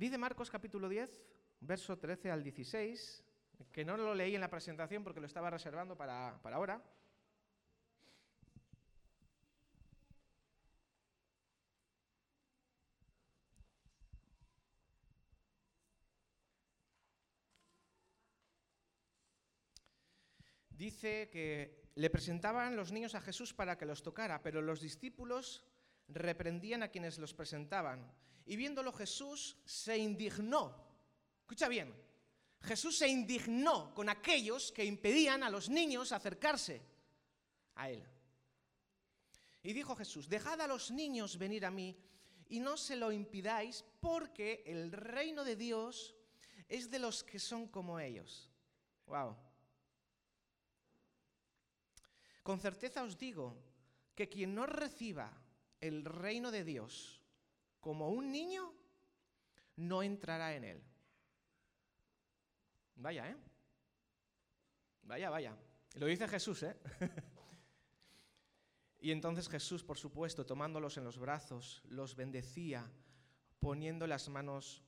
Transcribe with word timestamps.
Dice 0.00 0.16
Marcos 0.16 0.48
capítulo 0.48 0.88
10, 0.88 1.10
verso 1.60 1.98
13 1.98 2.30
al 2.30 2.42
16, 2.42 3.22
que 3.70 3.84
no 3.84 3.98
lo 3.98 4.14
leí 4.14 4.34
en 4.34 4.40
la 4.40 4.48
presentación 4.48 5.04
porque 5.04 5.20
lo 5.20 5.26
estaba 5.26 5.50
reservando 5.50 5.94
para, 5.94 6.40
para 6.42 6.56
ahora. 6.56 6.82
dice 20.70 21.28
que 21.30 21.90
le 21.94 22.08
presentaban 22.08 22.74
los 22.74 22.90
niños 22.90 23.14
a 23.14 23.20
Jesús 23.20 23.52
para 23.52 23.76
que 23.76 23.84
los 23.84 24.02
tocara, 24.02 24.42
pero 24.42 24.62
los 24.62 24.80
discípulos 24.80 25.62
reprendían 26.12 26.82
a 26.82 26.88
quienes 26.88 27.18
los 27.18 27.34
presentaban. 27.34 28.10
Y 28.46 28.56
viéndolo 28.56 28.92
Jesús 28.92 29.56
se 29.64 29.96
indignó. 29.96 30.74
Escucha 31.40 31.68
bien, 31.68 31.94
Jesús 32.62 32.98
se 32.98 33.08
indignó 33.08 33.94
con 33.94 34.08
aquellos 34.08 34.72
que 34.72 34.84
impedían 34.84 35.42
a 35.42 35.50
los 35.50 35.68
niños 35.68 36.12
acercarse 36.12 36.82
a 37.74 37.90
Él. 37.90 38.06
Y 39.62 39.72
dijo 39.72 39.94
Jesús, 39.94 40.28
dejad 40.28 40.60
a 40.60 40.66
los 40.66 40.90
niños 40.90 41.38
venir 41.38 41.66
a 41.66 41.70
mí 41.70 41.96
y 42.48 42.60
no 42.60 42.76
se 42.76 42.96
lo 42.96 43.12
impidáis 43.12 43.84
porque 44.00 44.62
el 44.66 44.90
reino 44.92 45.44
de 45.44 45.56
Dios 45.56 46.14
es 46.68 46.90
de 46.90 46.98
los 46.98 47.22
que 47.24 47.38
son 47.38 47.68
como 47.68 47.98
ellos. 47.98 48.48
Wow. 49.06 49.36
Con 52.42 52.58
certeza 52.58 53.02
os 53.02 53.18
digo 53.18 53.56
que 54.14 54.28
quien 54.28 54.54
no 54.54 54.66
reciba 54.66 55.30
el 55.80 56.04
reino 56.04 56.50
de 56.50 56.64
Dios 56.64 57.20
como 57.80 58.10
un 58.10 58.30
niño, 58.30 58.72
no 59.76 60.02
entrará 60.02 60.54
en 60.54 60.64
él. 60.64 60.82
Vaya, 62.96 63.30
¿eh? 63.30 63.36
Vaya, 65.02 65.30
vaya. 65.30 65.56
Lo 65.94 66.06
dice 66.06 66.28
Jesús, 66.28 66.62
¿eh? 66.62 66.76
y 69.00 69.10
entonces 69.10 69.48
Jesús, 69.48 69.82
por 69.82 69.98
supuesto, 69.98 70.44
tomándolos 70.44 70.98
en 70.98 71.04
los 71.04 71.18
brazos, 71.18 71.82
los 71.86 72.14
bendecía, 72.14 72.88
poniendo 73.58 74.06
las 74.06 74.28
manos 74.28 74.82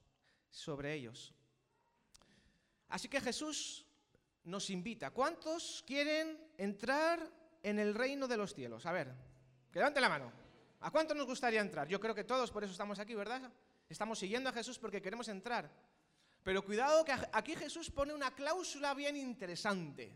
sobre 0.51 0.93
ellos. 0.93 1.35
Así 2.89 3.09
que 3.09 3.21
Jesús 3.21 3.87
nos 4.45 4.69
invita. 4.69 5.11
¿Cuántos 5.11 5.83
quieren 5.87 6.39
entrar 6.59 7.33
en 7.63 7.79
el 7.79 7.95
reino 7.95 8.29
de 8.29 8.37
los 8.37 8.53
cielos? 8.53 8.85
A 8.85 8.93
ver, 8.93 9.15
que 9.71 9.79
levante 9.79 10.01
la 10.01 10.11
mano. 10.11 10.42
¿A 10.83 10.91
cuánto 10.91 11.15
nos 11.15 11.27
gustaría 11.27 11.61
entrar? 11.61 11.87
Yo 11.87 12.01
creo 12.01 12.15
que 12.15 12.25
todos 12.25 12.51
por 12.51 12.65
eso 12.65 12.73
estamos 12.73 12.99
aquí, 12.99 13.15
¿verdad? 13.15 13.51
Estamos 13.89 14.19
siguiendo 14.19 14.51
a 14.51 14.53
Jesús 14.53 14.79
porque 14.79 15.01
queremos 15.01 15.29
entrar. 15.29 15.71
Pero 16.43 16.65
cuidado 16.65 17.05
que 17.05 17.13
aquí 17.33 17.55
Jesús 17.55 17.89
pone 17.89 18.13
una 18.13 18.33
cláusula 18.33 18.93
bien 18.93 19.17
interesante. 19.17 20.13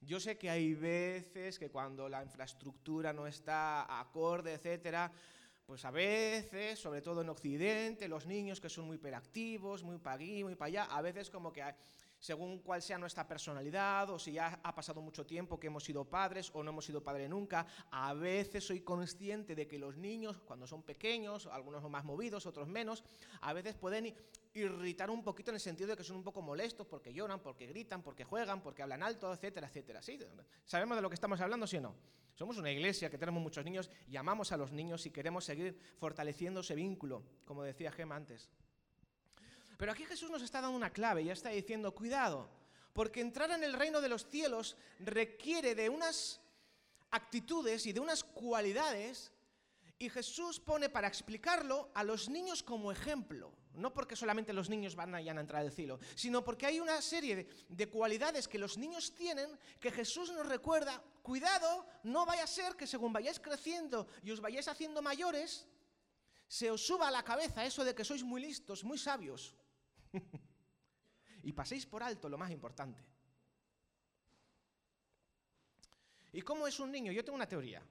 Yo 0.00 0.18
sé 0.18 0.38
que 0.38 0.48
hay 0.48 0.72
veces 0.72 1.58
que 1.58 1.70
cuando 1.70 2.08
la 2.08 2.22
infraestructura 2.22 3.12
no 3.12 3.26
está 3.26 4.00
acorde, 4.00 4.54
etcétera, 4.54 5.12
pues 5.66 5.84
a 5.84 5.90
veces, 5.90 6.78
sobre 6.78 7.02
todo 7.02 7.20
en 7.20 7.28
Occidente, 7.28 8.08
los 8.08 8.26
niños 8.26 8.60
que 8.60 8.70
son 8.70 8.86
muy 8.86 8.96
hiperactivos, 8.96 9.82
muy 9.82 9.98
para 9.98 10.16
aquí, 10.16 10.42
muy 10.42 10.54
para 10.54 10.68
allá, 10.68 10.84
a 10.84 11.02
veces 11.02 11.28
como 11.28 11.52
que 11.52 11.62
según 12.22 12.60
cuál 12.60 12.80
sea 12.80 12.98
nuestra 12.98 13.26
personalidad 13.26 14.08
o 14.10 14.18
si 14.18 14.32
ya 14.32 14.60
ha 14.62 14.74
pasado 14.74 15.02
mucho 15.02 15.26
tiempo 15.26 15.58
que 15.58 15.66
hemos 15.66 15.82
sido 15.82 16.04
padres 16.04 16.52
o 16.54 16.62
no 16.62 16.70
hemos 16.70 16.86
sido 16.86 17.02
padres 17.02 17.28
nunca. 17.28 17.66
A 17.90 18.14
veces 18.14 18.64
soy 18.64 18.82
consciente 18.82 19.56
de 19.56 19.66
que 19.66 19.76
los 19.76 19.96
niños, 19.96 20.40
cuando 20.46 20.68
son 20.68 20.84
pequeños, 20.84 21.48
algunos 21.48 21.82
más 21.90 22.04
movidos, 22.04 22.46
otros 22.46 22.68
menos, 22.68 23.02
a 23.40 23.52
veces 23.52 23.74
pueden 23.74 24.14
irritar 24.54 25.10
un 25.10 25.24
poquito 25.24 25.50
en 25.50 25.56
el 25.56 25.60
sentido 25.60 25.90
de 25.90 25.96
que 25.96 26.04
son 26.04 26.16
un 26.16 26.22
poco 26.22 26.40
molestos 26.42 26.86
porque 26.86 27.12
lloran, 27.12 27.40
porque 27.40 27.66
gritan, 27.66 28.02
porque 28.02 28.22
juegan, 28.22 28.62
porque 28.62 28.82
hablan 28.82 29.02
alto, 29.02 29.32
etcétera, 29.32 29.66
etcétera. 29.66 30.00
¿Sí? 30.00 30.16
¿Sabemos 30.64 30.96
de 30.96 31.02
lo 31.02 31.10
que 31.10 31.14
estamos 31.14 31.40
hablando, 31.40 31.66
sí 31.66 31.78
o 31.78 31.80
no? 31.80 31.96
Somos 32.34 32.56
una 32.56 32.70
iglesia 32.70 33.10
que 33.10 33.18
tenemos 33.18 33.42
muchos 33.42 33.64
niños 33.64 33.90
y 34.06 34.16
amamos 34.16 34.52
a 34.52 34.56
los 34.56 34.70
niños 34.70 35.04
y 35.06 35.10
queremos 35.10 35.44
seguir 35.44 35.76
fortaleciendo 35.98 36.60
ese 36.60 36.76
vínculo, 36.76 37.24
como 37.44 37.64
decía 37.64 37.90
Gemma 37.90 38.14
antes. 38.14 38.48
Pero 39.76 39.92
aquí 39.92 40.04
Jesús 40.04 40.30
nos 40.30 40.42
está 40.42 40.60
dando 40.60 40.76
una 40.76 40.90
clave, 40.90 41.24
ya 41.24 41.32
está 41.32 41.50
diciendo, 41.50 41.94
cuidado, 41.94 42.48
porque 42.92 43.20
entrar 43.20 43.50
en 43.50 43.64
el 43.64 43.72
reino 43.72 44.00
de 44.00 44.08
los 44.08 44.26
cielos 44.26 44.76
requiere 45.00 45.74
de 45.74 45.88
unas 45.88 46.40
actitudes 47.10 47.86
y 47.86 47.92
de 47.92 48.00
unas 48.00 48.24
cualidades, 48.24 49.32
y 49.98 50.08
Jesús 50.08 50.58
pone 50.58 50.88
para 50.88 51.06
explicarlo 51.06 51.90
a 51.94 52.02
los 52.02 52.28
niños 52.28 52.62
como 52.62 52.90
ejemplo. 52.90 53.52
No 53.74 53.94
porque 53.94 54.16
solamente 54.16 54.52
los 54.52 54.68
niños 54.68 54.94
van 54.94 55.14
a 55.14 55.20
entrar 55.20 55.62
al 55.62 55.72
cielo, 55.72 55.98
sino 56.14 56.44
porque 56.44 56.66
hay 56.66 56.78
una 56.78 57.00
serie 57.00 57.36
de, 57.36 57.48
de 57.68 57.88
cualidades 57.88 58.46
que 58.46 58.58
los 58.58 58.76
niños 58.76 59.14
tienen 59.14 59.58
que 59.80 59.90
Jesús 59.90 60.30
nos 60.30 60.46
recuerda, 60.46 61.02
cuidado, 61.22 61.86
no 62.02 62.26
vaya 62.26 62.44
a 62.44 62.46
ser 62.46 62.76
que 62.76 62.86
según 62.86 63.14
vayáis 63.14 63.40
creciendo 63.40 64.06
y 64.22 64.30
os 64.30 64.42
vayáis 64.42 64.68
haciendo 64.68 65.00
mayores, 65.00 65.66
se 66.48 66.70
os 66.70 66.84
suba 66.84 67.08
a 67.08 67.10
la 67.10 67.22
cabeza 67.22 67.64
eso 67.64 67.82
de 67.82 67.94
que 67.94 68.04
sois 68.04 68.22
muy 68.22 68.42
listos, 68.42 68.84
muy 68.84 68.98
sabios, 68.98 69.54
y 71.42 71.52
paséis 71.52 71.86
por 71.86 72.02
alto 72.02 72.28
lo 72.28 72.38
más 72.38 72.50
importante. 72.50 73.02
¿Y 76.32 76.42
cómo 76.42 76.66
es 76.66 76.80
un 76.80 76.90
niño? 76.90 77.12
Yo 77.12 77.24
tengo 77.24 77.36
una 77.36 77.48
teoría. 77.48 77.82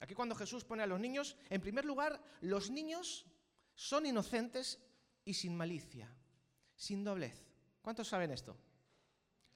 Aquí 0.00 0.14
cuando 0.14 0.34
Jesús 0.34 0.64
pone 0.64 0.82
a 0.82 0.86
los 0.86 1.00
niños, 1.00 1.36
en 1.48 1.60
primer 1.60 1.84
lugar, 1.84 2.20
los 2.40 2.70
niños 2.70 3.26
son 3.74 4.06
inocentes 4.06 4.78
y 5.24 5.34
sin 5.34 5.56
malicia, 5.56 6.08
sin 6.76 7.04
doblez. 7.04 7.44
¿Cuántos 7.80 8.08
saben 8.08 8.30
esto? 8.30 8.56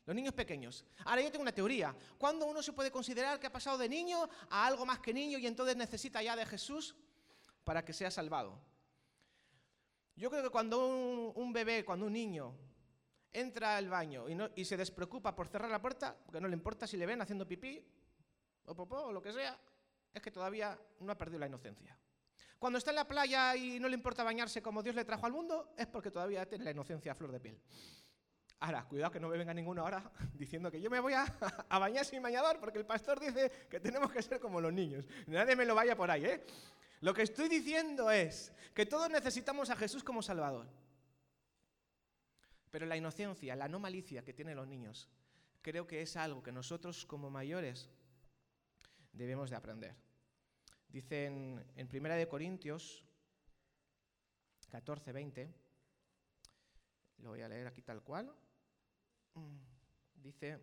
Los 0.05 0.15
niños 0.15 0.35
pequeños. 0.35 0.85
Ahora 1.05 1.23
yo 1.23 1.31
tengo 1.31 1.43
una 1.43 1.53
teoría. 1.53 1.95
¿Cuándo 2.17 2.47
uno 2.47 2.63
se 2.63 2.73
puede 2.73 2.93
considerar 2.93 3.41
que 3.41 3.49
ha 3.49 3.53
pasado 3.53 3.77
de 3.77 3.89
niño 3.89 4.29
a 4.51 4.67
algo 4.67 4.87
más 4.87 5.01
que 5.01 5.13
niño 5.13 5.39
y 5.39 5.47
entonces 5.47 5.77
necesita 5.77 6.23
ya 6.23 6.37
de 6.37 6.47
Jesús 6.47 6.95
para 7.65 7.85
que 7.85 7.93
sea 7.93 8.11
salvado? 8.11 8.61
Yo 10.17 10.31
creo 10.31 10.43
que 10.43 10.51
cuando 10.51 11.33
un, 11.35 11.53
bebé, 11.53 11.85
cuando 11.85 12.07
un 12.07 12.13
niño 12.15 12.55
entra 13.33 13.77
al 13.77 13.89
baño 13.91 14.25
y, 14.55 14.65
se 14.65 14.77
despreocupa 14.77 15.37
por 15.37 15.47
cerrar 15.47 15.71
la 15.71 15.81
puerta, 15.81 16.17
porque 16.25 16.41
no 16.41 16.49
le 16.49 16.55
importa 16.55 16.87
si 16.87 16.97
le 16.97 17.05
ven 17.05 17.21
haciendo 17.21 17.47
pipí 17.47 17.85
o 18.65 18.75
popó 18.75 19.05
o 19.05 19.13
lo 19.13 19.21
que 19.21 19.33
sea, 19.33 19.59
es 20.15 20.23
que 20.23 20.31
todavía 20.31 20.79
no 21.01 21.13
ha 21.13 21.19
perdido 21.19 21.41
la 21.41 21.47
inocencia. 21.47 21.99
Cuando 22.59 22.79
está 22.79 22.91
en 22.91 22.97
la 22.97 23.07
playa 23.07 23.55
y 23.55 23.79
no 23.79 23.89
le 23.89 23.95
importa 23.95 24.25
bañarse 24.25 24.63
como 24.63 24.83
Dios 24.83 24.95
le 24.95 25.05
trajo 25.05 25.27
al 25.27 25.33
mundo, 25.33 25.75
es 25.77 25.87
porque 25.87 26.11
todavía 26.11 26.49
tiene 26.49 26.65
la 26.65 26.71
inocencia 26.71 27.13
a 27.13 27.15
flor 27.15 27.31
de 27.31 27.41
piel. 27.41 27.61
Ahora, 28.61 28.87
cuidado 28.87 29.13
que 29.13 29.21
no 29.21 29.29
me 29.29 29.37
venga 29.37 29.53
ninguno 29.53 29.83
ahora 29.83 30.11
diciendo 30.33 30.71
que 30.71 30.81
yo 30.81 30.89
me 30.89 30.99
voy 30.99 31.13
a, 31.13 31.25
a, 31.69 31.79
bañar 31.79 32.07
sin 32.07 32.23
bañador 32.23 32.59
porque 32.59 32.79
el 32.79 32.87
pastor 32.87 33.21
dice 33.21 33.53
que 33.69 33.81
tenemos 33.81 34.11
que 34.11 34.23
ser 34.23 34.41
como 34.41 34.63
los 34.63 34.73
niños. 34.73 35.07
Nadie 35.27 35.55
me 35.55 35.67
lo 35.67 35.75
vaya 35.75 35.95
por 35.95 36.11
ahí, 36.11 36.25
¿eh? 36.25 36.47
Lo 37.01 37.13
que 37.13 37.23
estoy 37.23 37.49
diciendo 37.49 38.11
es 38.11 38.53
que 38.75 38.87
todos 38.87 39.11
necesitamos 39.11 39.71
a 39.71 39.77
Jesús 39.77 40.03
como 40.03 40.23
Salvador. 40.23 40.67
Pero 42.71 42.87
la 42.87 42.97
inocencia, 42.97 43.57
la 43.57 43.69
no 43.69 43.79
malicia 43.79 44.25
que 44.25 44.33
tienen 44.33 44.57
los 44.57 44.67
niños, 44.67 45.09
creo 45.63 45.87
que 45.87 46.03
es 46.03 46.17
algo 46.17 46.43
que 46.43 46.53
nosotros 46.53 47.05
como 47.07 47.31
mayores 47.31 47.91
debemos 49.13 49.51
de 49.51 49.57
aprender. 49.57 49.95
Dicen 50.89 51.65
en, 51.75 51.89
Primera 51.89 52.17
de 52.17 52.29
Corintios 52.29 53.05
14, 54.71 55.13
20, 55.13 55.55
lo 57.19 57.31
voy 57.31 57.43
a 57.43 57.49
leer 57.49 57.67
aquí 57.67 57.83
tal 57.83 58.03
cual, 58.03 58.33
mm, 59.35 59.57
dice, 60.15 60.61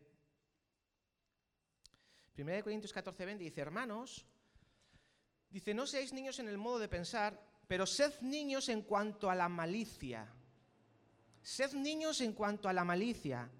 Primera 2.34 2.58
de 2.58 2.64
Corintios 2.64 2.94
14, 2.94 3.26
20, 3.26 3.44
dice, 3.44 3.62
hermanos, 3.62 4.26
Dice, 5.54 5.76
no 5.76 5.86
seáis 5.86 6.14
niños 6.14 6.40
en 6.40 6.50
el 6.50 6.58
modo 6.58 6.80
de 6.80 6.90
pensar, 6.90 7.40
pero 7.68 7.86
sed 7.86 8.12
niños 8.22 8.70
en 8.70 8.82
cuanto 8.82 9.30
a 9.30 9.36
la 9.36 9.48
malicia. 9.48 10.28
Sed 11.44 11.74
niños 11.74 12.22
en 12.22 12.34
cuanto 12.34 12.68
a 12.68 12.74
la 12.74 12.84
malicia, 12.84 13.52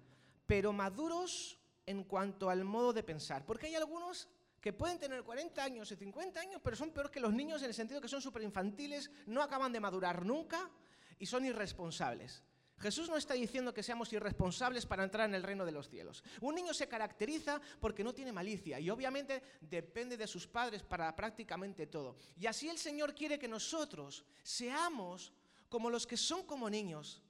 pero 0.44 0.72
maduros 0.72 1.56
en 1.86 2.02
cuanto 2.02 2.50
al 2.50 2.64
modo 2.64 2.92
de 2.92 3.04
pensar. 3.04 3.46
Porque 3.46 3.66
hay 3.66 3.76
algunos 3.76 4.28
que 4.60 4.72
pueden 4.72 4.98
tener 4.98 5.22
40 5.22 5.62
años 5.62 5.92
y 5.92 5.94
50 5.94 6.40
años, 6.40 6.60
pero 6.64 6.74
son 6.74 6.90
peor 6.90 7.12
que 7.12 7.20
los 7.20 7.32
niños 7.32 7.62
en 7.62 7.68
el 7.68 7.74
sentido 7.74 8.00
que 8.00 8.08
son 8.08 8.20
súper 8.20 8.42
infantiles, 8.42 9.08
no 9.26 9.40
acaban 9.40 9.70
de 9.70 9.78
madurar 9.78 10.26
nunca 10.26 10.68
y 11.20 11.26
son 11.26 11.44
irresponsables. 11.44 12.42
Jesús 12.78 13.08
no 13.08 13.16
está 13.16 13.34
diciendo 13.34 13.72
que 13.72 13.82
seamos 13.82 14.12
irresponsables 14.12 14.84
para 14.84 15.04
entrar 15.04 15.28
en 15.28 15.34
el 15.34 15.42
reino 15.42 15.64
de 15.64 15.72
los 15.72 15.88
cielos. 15.88 16.22
Un 16.40 16.56
niño 16.56 16.74
se 16.74 16.88
caracteriza 16.88 17.60
porque 17.80 18.04
no 18.04 18.12
tiene 18.12 18.32
malicia 18.32 18.80
y 18.80 18.90
obviamente 18.90 19.42
depende 19.60 20.16
de 20.16 20.26
sus 20.26 20.46
padres 20.46 20.82
para 20.82 21.14
prácticamente 21.14 21.86
todo. 21.86 22.16
Y 22.36 22.46
así 22.46 22.68
el 22.68 22.78
Señor 22.78 23.14
quiere 23.14 23.38
que 23.38 23.48
nosotros 23.48 24.24
seamos 24.42 25.32
como 25.68 25.88
los 25.88 26.06
que 26.06 26.16
son 26.16 26.44
como 26.44 26.68
niños, 26.68 27.22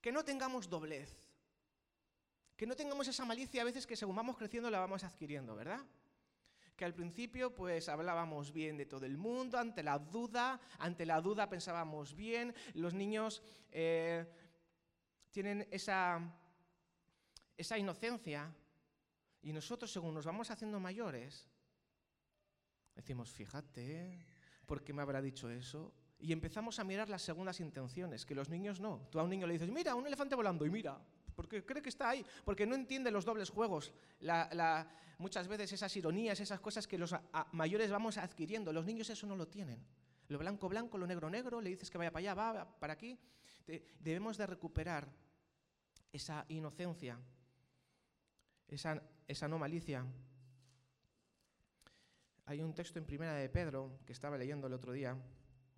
que 0.00 0.12
no 0.12 0.24
tengamos 0.24 0.68
doblez, 0.68 1.26
que 2.56 2.66
no 2.66 2.74
tengamos 2.74 3.06
esa 3.08 3.24
malicia 3.24 3.62
a 3.62 3.64
veces 3.64 3.86
que 3.86 3.96
según 3.96 4.16
vamos 4.16 4.36
creciendo 4.36 4.70
la 4.70 4.80
vamos 4.80 5.04
adquiriendo, 5.04 5.54
¿verdad? 5.54 5.80
Que 6.76 6.84
al 6.84 6.94
principio 6.94 7.54
pues 7.54 7.88
hablábamos 7.88 8.52
bien 8.52 8.76
de 8.76 8.86
todo 8.86 9.06
el 9.06 9.16
mundo, 9.16 9.58
ante 9.58 9.82
la 9.82 9.98
duda, 9.98 10.60
ante 10.78 11.06
la 11.06 11.20
duda 11.20 11.48
pensábamos 11.48 12.14
bien, 12.14 12.54
los 12.74 12.92
niños 12.92 13.42
eh, 13.72 14.26
tienen 15.30 15.66
esa, 15.70 16.20
esa 17.56 17.78
inocencia 17.78 18.54
y 19.42 19.52
nosotros 19.52 19.90
según 19.90 20.14
nos 20.14 20.26
vamos 20.26 20.50
haciendo 20.50 20.78
mayores, 20.78 21.48
decimos, 22.94 23.30
fíjate, 23.30 24.26
¿por 24.66 24.84
qué 24.84 24.92
me 24.92 25.02
habrá 25.02 25.22
dicho 25.22 25.48
eso? 25.48 25.94
Y 26.18 26.32
empezamos 26.32 26.78
a 26.78 26.84
mirar 26.84 27.08
las 27.08 27.22
segundas 27.22 27.60
intenciones, 27.60 28.24
que 28.24 28.34
los 28.34 28.48
niños 28.48 28.80
no. 28.80 29.06
Tú 29.10 29.18
a 29.18 29.22
un 29.22 29.30
niño 29.30 29.46
le 29.46 29.54
dices, 29.54 29.70
mira, 29.70 29.94
un 29.94 30.06
elefante 30.06 30.34
volando, 30.34 30.64
y 30.64 30.70
mira, 30.70 30.98
porque 31.36 31.64
cree 31.64 31.82
que 31.82 31.90
está 31.90 32.08
ahí, 32.08 32.24
porque 32.44 32.66
no 32.66 32.74
entiende 32.74 33.10
los 33.10 33.24
dobles 33.24 33.50
juegos, 33.50 33.92
muchas 35.18 35.46
veces 35.46 35.70
esas 35.72 35.94
ironías, 35.96 36.40
esas 36.40 36.60
cosas 36.60 36.86
que 36.86 36.98
los 36.98 37.14
mayores 37.52 37.90
vamos 37.90 38.16
adquiriendo. 38.16 38.72
Los 38.72 38.86
niños 38.86 39.10
eso 39.10 39.26
no 39.26 39.36
lo 39.36 39.46
tienen. 39.46 39.84
Lo 40.28 40.38
blanco, 40.38 40.68
blanco, 40.68 40.98
lo 40.98 41.06
negro, 41.06 41.30
negro, 41.30 41.60
le 41.60 41.70
dices 41.70 41.90
que 41.90 41.98
vaya 41.98 42.10
para 42.10 42.20
allá, 42.20 42.34
va 42.34 42.78
para 42.80 42.94
aquí. 42.94 43.18
debemos 44.00 44.36
de 44.38 44.46
recuperar 44.46 45.08
esa 46.10 46.44
inocencia, 46.48 47.18
esa, 48.66 49.00
esa 49.28 49.46
no 49.46 49.58
malicia. 49.58 50.04
Hay 52.46 52.62
un 52.62 52.74
texto 52.74 52.98
en 52.98 53.04
primera 53.04 53.34
de 53.34 53.48
Pedro 53.48 53.98
que 54.06 54.12
estaba 54.12 54.38
leyendo 54.38 54.66
el 54.68 54.72
otro 54.72 54.92
día, 54.92 55.14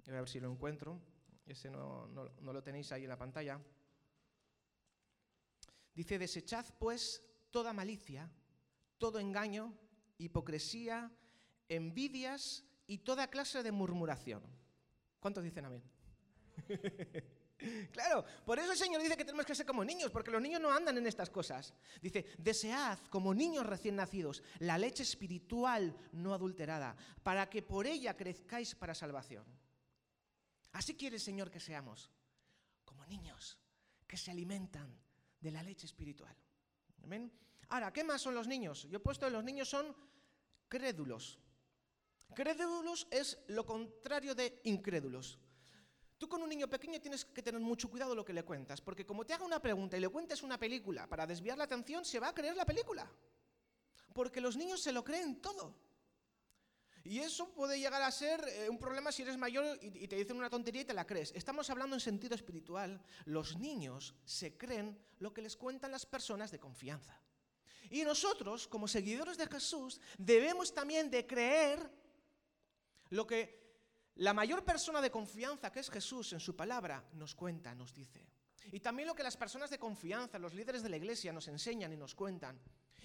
voy 0.06 0.14
a 0.14 0.20
ver 0.20 0.28
si 0.28 0.38
lo 0.38 0.50
encuentro, 0.50 1.00
ese 1.44 1.70
no, 1.70 2.06
no 2.06 2.52
lo 2.52 2.62
tenéis 2.62 2.92
ahí 2.92 3.02
en 3.02 3.08
la 3.08 3.18
pantalla. 3.18 3.58
Dice, 5.98 6.16
desechad 6.16 6.64
pues 6.78 7.20
toda 7.50 7.72
malicia, 7.72 8.30
todo 8.98 9.18
engaño, 9.18 9.76
hipocresía, 10.16 11.10
envidias 11.68 12.62
y 12.86 12.98
toda 12.98 13.26
clase 13.26 13.64
de 13.64 13.72
murmuración. 13.72 14.40
¿Cuántos 15.18 15.42
dicen 15.42 15.64
amén? 15.64 15.82
claro, 17.90 18.24
por 18.46 18.60
eso 18.60 18.70
el 18.70 18.78
Señor 18.78 19.02
dice 19.02 19.16
que 19.16 19.24
tenemos 19.24 19.44
que 19.44 19.56
ser 19.56 19.66
como 19.66 19.84
niños, 19.84 20.12
porque 20.12 20.30
los 20.30 20.40
niños 20.40 20.60
no 20.60 20.70
andan 20.70 20.96
en 20.98 21.06
estas 21.08 21.30
cosas. 21.30 21.74
Dice, 22.00 22.26
desead 22.38 23.00
como 23.10 23.34
niños 23.34 23.66
recién 23.66 23.96
nacidos 23.96 24.44
la 24.60 24.78
leche 24.78 25.02
espiritual 25.02 25.96
no 26.12 26.32
adulterada, 26.32 26.94
para 27.24 27.50
que 27.50 27.62
por 27.62 27.88
ella 27.88 28.16
crezcáis 28.16 28.76
para 28.76 28.94
salvación. 28.94 29.44
Así 30.70 30.94
quiere 30.94 31.16
el 31.16 31.22
Señor 31.22 31.50
que 31.50 31.58
seamos, 31.58 32.08
como 32.84 33.04
niños, 33.06 33.58
que 34.06 34.16
se 34.16 34.30
alimentan 34.30 35.07
de 35.40 35.50
la 35.50 35.62
leche 35.62 35.86
espiritual. 35.86 36.34
Ahora, 37.68 37.92
¿qué 37.92 38.04
más 38.04 38.22
son 38.22 38.34
los 38.34 38.46
niños? 38.46 38.86
Yo 38.90 38.96
he 38.96 39.00
puesto 39.00 39.26
que 39.26 39.32
los 39.32 39.44
niños 39.44 39.68
son 39.68 39.94
crédulos. 40.68 41.38
Crédulos 42.34 43.06
es 43.10 43.38
lo 43.48 43.64
contrario 43.64 44.34
de 44.34 44.60
incrédulos. 44.64 45.38
Tú 46.18 46.28
con 46.28 46.42
un 46.42 46.48
niño 46.48 46.68
pequeño 46.68 47.00
tienes 47.00 47.24
que 47.24 47.42
tener 47.42 47.60
mucho 47.60 47.88
cuidado 47.88 48.14
lo 48.14 48.24
que 48.24 48.32
le 48.32 48.42
cuentas, 48.42 48.80
porque 48.80 49.06
como 49.06 49.24
te 49.24 49.32
haga 49.32 49.44
una 49.44 49.60
pregunta 49.60 49.96
y 49.96 50.00
le 50.00 50.08
cuentes 50.08 50.42
una 50.42 50.58
película 50.58 51.06
para 51.06 51.26
desviar 51.26 51.56
la 51.56 51.64
atención, 51.64 52.04
se 52.04 52.18
va 52.18 52.28
a 52.28 52.34
creer 52.34 52.56
la 52.56 52.66
película. 52.66 53.10
Porque 54.12 54.40
los 54.40 54.56
niños 54.56 54.82
se 54.82 54.92
lo 54.92 55.04
creen 55.04 55.40
todo. 55.40 55.87
Y 57.08 57.20
eso 57.20 57.48
puede 57.54 57.80
llegar 57.80 58.02
a 58.02 58.10
ser 58.10 58.46
eh, 58.48 58.68
un 58.68 58.78
problema 58.78 59.10
si 59.10 59.22
eres 59.22 59.38
mayor 59.38 59.78
y, 59.80 60.06
te 60.06 60.16
dicen 60.16 60.36
una 60.36 60.50
tontería 60.50 60.82
y 60.82 60.84
te 60.84 60.92
la 60.92 61.06
crees. 61.06 61.32
Estamos 61.34 61.70
hablando 61.70 61.96
en 61.96 62.00
sentido 62.00 62.34
espiritual. 62.34 63.02
Los 63.24 63.56
niños 63.56 64.14
se 64.26 64.58
creen 64.58 64.94
lo 65.18 65.32
que 65.32 65.40
les 65.40 65.56
cuentan 65.56 65.90
las 65.90 66.04
personas 66.04 66.50
de 66.50 66.58
confianza. 66.58 67.18
Y 67.88 68.02
nosotros, 68.02 68.68
como 68.68 68.86
seguidores 68.86 69.38
de 69.38 69.46
Jesús, 69.46 70.02
debemos 70.18 70.74
también 70.74 71.10
de 71.10 71.26
creer 71.26 71.90
lo 73.08 73.26
que 73.26 73.56
la 74.16 74.34
mayor 74.34 74.62
persona 74.62 75.00
de 75.00 75.10
confianza, 75.10 75.72
que 75.72 75.80
es 75.80 75.88
Jesús, 75.88 76.34
en 76.34 76.40
su 76.40 76.54
palabra, 76.54 77.08
nos 77.14 77.34
cuenta, 77.34 77.74
nos 77.74 77.94
dice. 77.94 78.28
Y 78.70 78.80
también 78.80 79.08
lo 79.08 79.14
que 79.14 79.22
las 79.22 79.38
personas 79.38 79.70
de 79.70 79.78
confianza, 79.78 80.38
los 80.38 80.52
líderes 80.52 80.82
de 80.82 80.90
la 80.90 80.98
iglesia, 80.98 81.32
nos 81.32 81.48
enseñan 81.48 81.90
y 81.90 81.96
nos 81.96 82.14
cuentan. 82.14 82.60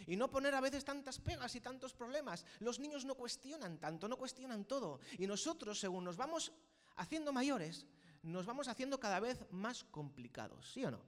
Y 0.08 0.16
no 0.16 0.30
poner 0.30 0.54
a 0.56 0.62
veces 0.62 0.84
tantas 0.84 1.20
pegas 1.20 1.56
y 1.56 1.62
tantos 1.62 1.94
problemas. 1.94 2.46
Los 2.60 2.80
niños 2.80 3.06
no 3.06 3.16
cuestionan 3.16 3.78
tanto, 3.78 4.08
no 4.08 4.18
cuestionan 4.18 4.66
todo. 4.66 5.00
Y 5.18 5.28
nosotros, 5.28 5.80
según 5.80 6.04
nos 6.04 6.18
vamos 6.18 6.52
haciendo 6.96 7.32
mayores, 7.32 7.86
nos 8.24 8.46
vamos 8.46 8.68
haciendo 8.68 9.00
cada 9.00 9.20
vez 9.20 9.46
más 9.52 9.84
complicados, 9.84 10.72
¿sí 10.72 10.84
o 10.86 10.92
no? 10.92 11.02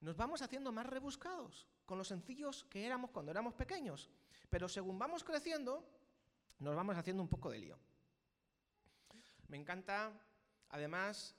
Nos 0.00 0.16
vamos 0.16 0.42
haciendo 0.42 0.70
más 0.72 0.86
rebuscados 0.86 1.66
con 1.86 1.98
los 1.98 2.08
sencillos 2.08 2.64
que 2.64 2.84
éramos 2.84 3.10
cuando 3.10 3.30
éramos 3.30 3.54
pequeños. 3.54 4.10
Pero 4.50 4.68
según 4.68 4.98
vamos 4.98 5.24
creciendo, 5.24 5.84
nos 6.58 6.76
vamos 6.76 6.96
haciendo 6.96 7.22
un 7.22 7.28
poco 7.28 7.50
de 7.50 7.58
lío. 7.58 7.78
Me 9.48 9.56
encanta, 9.56 10.12
además, 10.68 11.34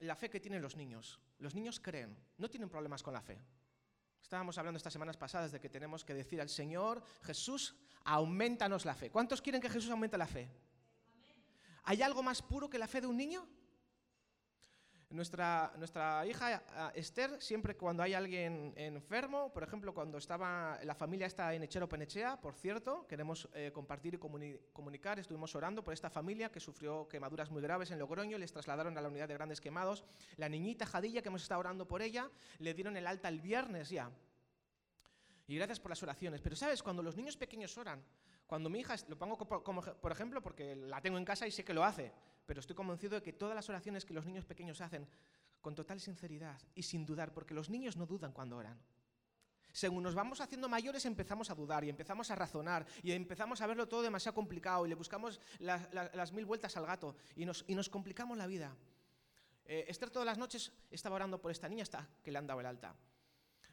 la 0.00 0.16
fe 0.16 0.28
que 0.28 0.40
tienen 0.40 0.62
los 0.62 0.76
niños. 0.76 1.18
Los 1.38 1.54
niños 1.54 1.80
creen, 1.80 2.16
no 2.36 2.50
tienen 2.50 2.68
problemas 2.68 3.02
con 3.02 3.14
la 3.14 3.22
fe. 3.22 3.40
Estábamos 4.22 4.58
hablando 4.58 4.76
estas 4.76 4.92
semanas 4.92 5.16
pasadas 5.16 5.52
de 5.52 5.60
que 5.60 5.68
tenemos 5.68 6.04
que 6.04 6.14
decir 6.14 6.40
al 6.40 6.48
Señor, 6.48 7.02
Jesús, 7.22 7.76
aumentanos 8.04 8.84
la 8.84 8.94
fe. 8.94 9.10
¿Cuántos 9.10 9.40
quieren 9.40 9.60
que 9.60 9.70
Jesús 9.70 9.90
aumente 9.90 10.18
la 10.18 10.26
fe? 10.26 10.50
¿Hay 11.84 12.02
algo 12.02 12.22
más 12.22 12.42
puro 12.42 12.68
que 12.68 12.78
la 12.78 12.86
fe 12.86 13.00
de 13.00 13.06
un 13.06 13.16
niño? 13.16 13.48
Nuestra, 15.10 15.72
hija 16.28 16.62
Esther, 16.94 17.40
siempre 17.40 17.78
cuando 17.78 18.02
hay 18.02 18.12
alguien 18.12 18.74
enfermo, 18.76 19.50
por 19.50 19.62
ejemplo, 19.62 19.94
cuando 19.94 20.18
estaba 20.18 20.78
la 20.84 20.94
familia 20.94 21.26
está 21.26 21.54
en 21.54 21.62
Echero 21.62 21.88
Penechea, 21.88 22.38
por 22.38 22.54
cierto, 22.54 23.06
queremos 23.06 23.48
eh, 23.54 23.70
compartir 23.72 24.14
y 24.14 24.18
comunicar, 24.18 25.18
estuvimos 25.18 25.54
orando 25.54 25.82
por 25.82 25.94
esta 25.94 26.10
familia 26.10 26.52
que 26.52 26.60
sufrió 26.60 27.08
quemaduras 27.08 27.50
muy 27.50 27.62
graves 27.62 27.90
en 27.90 27.98
Logroño, 27.98 28.36
les 28.36 28.52
trasladaron 28.52 28.98
a 28.98 29.00
la 29.00 29.08
unidad 29.08 29.28
de 29.28 29.34
grandes 29.34 29.62
quemados. 29.62 30.04
La 30.36 30.50
niñita 30.50 30.84
Jadilla, 30.84 31.22
que 31.22 31.28
hemos 31.28 31.42
estado 31.42 31.60
orando 31.60 31.88
por 31.88 32.02
ella, 32.02 32.30
le 32.58 32.74
dieron 32.74 32.94
el 32.94 33.06
alta 33.06 33.28
el 33.28 33.40
viernes 33.40 33.88
ya. 33.88 34.10
Y 35.46 35.56
gracias 35.56 35.80
por 35.80 35.90
las 35.90 36.02
oraciones. 36.02 36.42
Pero 36.42 36.54
sabes, 36.54 36.82
cuando 36.82 37.02
los 37.02 37.16
niños 37.16 37.38
pequeños 37.38 37.78
oran, 37.78 38.04
cuando 38.48 38.70
mi 38.70 38.80
hija, 38.80 38.96
lo 39.08 39.18
pongo 39.18 39.36
como, 39.36 39.82
por 39.82 40.10
ejemplo 40.10 40.42
porque 40.42 40.74
la 40.74 41.02
tengo 41.02 41.18
en 41.18 41.24
casa 41.26 41.46
y 41.46 41.50
sé 41.50 41.64
que 41.64 41.74
lo 41.74 41.84
hace, 41.84 42.10
pero 42.46 42.60
estoy 42.60 42.74
convencido 42.74 43.16
de 43.16 43.22
que 43.22 43.34
todas 43.34 43.54
las 43.54 43.68
oraciones 43.68 44.06
que 44.06 44.14
los 44.14 44.24
niños 44.24 44.46
pequeños 44.46 44.80
hacen 44.80 45.06
con 45.60 45.74
total 45.74 46.00
sinceridad 46.00 46.58
y 46.74 46.82
sin 46.82 47.04
dudar, 47.04 47.34
porque 47.34 47.52
los 47.52 47.68
niños 47.68 47.98
no 47.98 48.06
dudan 48.06 48.32
cuando 48.32 48.56
oran. 48.56 48.80
Según 49.70 50.02
nos 50.02 50.14
vamos 50.14 50.40
haciendo 50.40 50.66
mayores 50.66 51.04
empezamos 51.04 51.50
a 51.50 51.54
dudar 51.54 51.84
y 51.84 51.90
empezamos 51.90 52.30
a 52.30 52.36
razonar 52.36 52.86
y 53.02 53.12
empezamos 53.12 53.60
a 53.60 53.66
verlo 53.66 53.86
todo 53.86 54.00
demasiado 54.00 54.34
complicado 54.34 54.86
y 54.86 54.88
le 54.88 54.94
buscamos 54.94 55.42
las 55.58 56.32
mil 56.32 56.46
vueltas 56.46 56.74
al 56.78 56.86
gato 56.86 57.16
y 57.36 57.44
nos, 57.44 57.88
complicamos 57.90 58.38
la 58.38 58.46
vida. 58.46 58.74
Eh, 59.66 59.84
Esther 59.88 60.08
todas 60.08 60.24
las 60.24 60.38
noches 60.38 60.72
estaba 60.90 61.16
orando 61.16 61.38
por 61.38 61.50
esta 61.50 61.68
niña 61.68 61.82
hasta 61.82 62.08
que 62.24 62.32
le 62.32 62.38
han 62.38 62.46
dado 62.46 62.60
el 62.60 62.66
alta. 62.66 62.96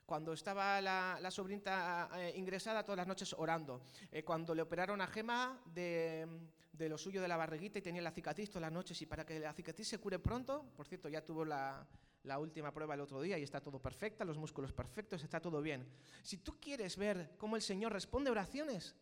Cuando 0.06 0.34
estaba 0.34 0.80
la, 0.82 1.20
la 1.20 2.20
eh, 2.20 2.34
ingresada 2.36 2.84
todas 2.84 2.98
las 2.98 3.08
noches 3.08 3.34
orando. 3.38 3.82
Eh, 4.12 4.24
cuando 4.24 4.54
le 4.54 4.62
operaron 4.62 5.02
a 5.02 5.08
Gema 5.08 5.60
de, 5.66 6.28
de, 6.72 6.90
lo 6.90 6.98
suyo 6.98 7.22
de 7.22 7.28
la 7.28 7.38
barriguita 7.38 7.80
y 7.80 7.82
tenía 7.82 8.02
la 8.02 8.12
cicatriz 8.12 8.50
todas 8.50 8.62
las 8.62 8.72
noches 8.72 9.02
y 9.02 9.06
para 9.06 9.26
que 9.26 9.40
la 9.40 9.54
cicatriz 9.54 9.88
se 9.88 9.98
cure 9.98 10.20
pronto, 10.20 10.66
por 10.76 10.88
cierto, 10.88 11.10
ya 11.10 11.26
tuvo 11.26 11.44
la, 11.44 11.88
la 12.26 12.40
última 12.40 12.72
prueba 12.72 12.94
el 12.94 13.02
otro 13.02 13.22
día 13.22 13.38
y 13.38 13.44
está 13.44 13.62
todo 13.62 13.80
perfecto, 13.80 14.26
los 14.26 14.38
músculos 14.38 14.74
perfectos, 14.74 15.24
está 15.24 15.40
todo 15.40 15.62
bien. 15.62 15.88
Si 16.22 16.38
tú 16.38 16.60
quieres 16.60 16.98
ver 16.98 17.36
cómo 17.38 17.56
el 17.56 17.62
Señor 17.62 17.94
responde 17.94 18.32
oraciones, 18.32 18.96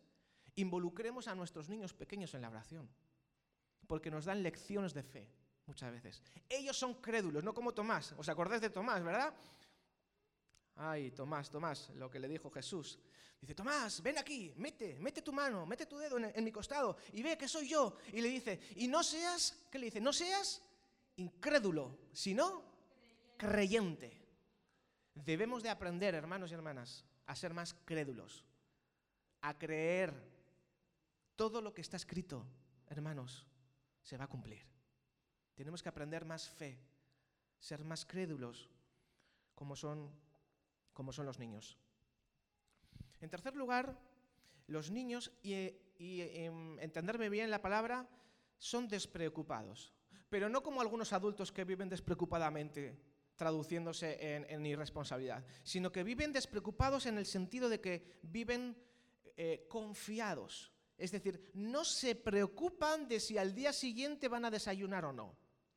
involucremos 0.56 1.26
a 1.28 1.34
nuestros 1.34 1.68
niños 1.68 1.92
pequeños 1.94 2.34
en 2.34 2.42
la 2.42 2.50
oración, 2.50 2.88
porque 3.86 4.10
nos 4.10 4.26
dan 4.26 4.42
lecciones 4.42 4.94
de 4.94 5.02
fe 5.02 5.28
muchas 5.66 5.92
veces. 5.92 6.22
Ellos 6.48 6.76
son 6.76 6.94
crédulos, 6.94 7.42
no 7.42 7.54
como 7.54 7.72
Tomás. 7.72 8.14
¿Os 8.16 8.28
acordáis 8.28 8.60
de 8.60 8.70
Tomás, 8.70 9.02
verdad? 9.02 9.34
Ay, 10.76 11.12
Tomás, 11.12 11.50
Tomás, 11.50 11.90
lo 11.90 12.10
que 12.10 12.18
le 12.18 12.28
dijo 12.28 12.50
Jesús. 12.50 12.98
Dice, 13.40 13.54
Tomás, 13.54 14.02
ven 14.02 14.18
aquí, 14.18 14.52
mete, 14.56 14.98
mete 14.98 15.22
tu 15.22 15.32
mano, 15.32 15.66
mete 15.66 15.86
tu 15.86 15.98
dedo 15.98 16.18
en, 16.18 16.44
mi 16.44 16.50
costado 16.50 16.96
y 17.12 17.22
ve 17.22 17.36
que 17.36 17.46
soy 17.46 17.68
yo. 17.68 17.96
Y 18.12 18.20
le 18.20 18.28
dice, 18.28 18.60
y 18.76 18.88
no 18.88 19.02
seas, 19.02 19.66
¿qué 19.70 19.78
le 19.78 19.86
dice? 19.86 20.00
No 20.00 20.12
seas 20.12 20.62
incrédulo, 21.16 21.98
sino 22.12 22.64
creyente. 23.36 24.20
Debemos 25.14 25.62
de 25.62 25.70
aprender, 25.70 26.14
hermanos 26.14 26.50
y 26.50 26.54
hermanas, 26.54 27.04
a 27.26 27.36
ser 27.36 27.54
más 27.54 27.74
crédulos, 27.84 28.44
a 29.42 29.56
creer 29.56 30.12
todo 31.36 31.60
lo 31.60 31.72
que 31.72 31.82
está 31.82 31.96
escrito, 31.96 32.46
hermanos, 32.88 33.46
se 34.02 34.16
va 34.16 34.24
a 34.24 34.28
cumplir. 34.28 34.66
Tenemos 35.54 35.82
que 35.82 35.88
aprender 35.88 36.24
más 36.24 36.48
fe, 36.48 36.78
ser 37.58 37.84
más 37.84 38.04
crédulos, 38.04 38.68
como 39.54 39.76
son 39.76 40.10
como 40.94 41.12
son 41.12 41.26
los 41.26 41.38
niños. 41.38 41.76
En 43.20 43.28
tercer 43.28 43.54
lugar, 43.56 43.98
los 44.66 44.90
niños, 44.90 45.30
y, 45.42 45.52
em, 45.98 46.78
entenderme 46.80 47.28
bien 47.28 47.50
la 47.50 47.60
palabra, 47.60 48.08
son 48.56 48.88
despreocupados, 48.88 49.92
pero 50.30 50.48
no 50.48 50.62
como 50.62 50.80
algunos 50.80 51.12
adultos 51.12 51.52
que 51.52 51.64
viven 51.64 51.88
despreocupadamente, 51.88 52.96
traduciéndose 53.36 54.16
en, 54.48 54.64
irresponsabilidad, 54.64 55.44
sino 55.64 55.90
que 55.90 56.04
viven 56.04 56.32
despreocupados 56.32 57.06
en 57.06 57.18
el 57.18 57.26
sentido 57.26 57.68
de 57.68 57.80
que 57.80 58.20
viven 58.22 58.76
eh, 59.36 59.66
confiados. 59.68 60.72
Es 60.96 61.10
decir, 61.10 61.50
no 61.54 61.84
se 61.84 62.14
preocupan 62.14 63.08
de 63.08 63.18
si 63.18 63.36
al 63.36 63.52
día 63.52 63.72
siguiente 63.72 64.28
van 64.28 64.44
a 64.44 64.50
desayunar 64.50 65.04
o 65.04 65.12
no. 65.12 65.36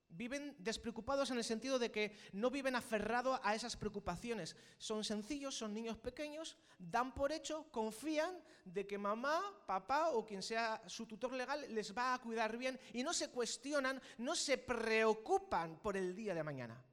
Viven 0.09 0.55
despreocupados 0.57 1.29
en 1.31 1.37
el 1.37 1.43
sentido 1.43 1.77
de 1.77 1.91
que 1.91 2.15
no 2.31 2.49
viven 2.49 2.75
aferrados 2.75 3.39
a 3.43 3.53
esas 3.53 3.75
preocupaciones. 3.75 4.55
Son 4.77 5.03
sencillos, 5.03 5.55
son 5.55 5.73
niños 5.73 5.97
pequeños, 5.97 6.57
dan 6.79 7.13
por 7.13 7.31
hecho, 7.31 7.69
confían 7.71 8.41
de 8.65 8.87
que 8.87 8.97
mamá, 8.97 9.41
papá 9.65 10.09
o 10.09 10.25
quien 10.25 10.41
sea 10.41 10.81
su 10.87 11.05
tutor 11.05 11.33
legal 11.33 11.65
les 11.69 11.95
va 11.95 12.13
a 12.13 12.19
cuidar 12.19 12.57
bien 12.57 12.79
y 12.93 13.03
no 13.03 13.13
se 13.13 13.29
cuestionan, 13.29 14.01
no 14.17 14.35
se 14.35 14.57
preocupan 14.57 15.79
por 15.79 15.97
el 15.97 16.15
día 16.15 16.33
de 16.33 16.43
mañana. 16.43 16.83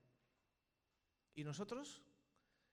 Y 1.34 1.44
nosotros, 1.44 2.02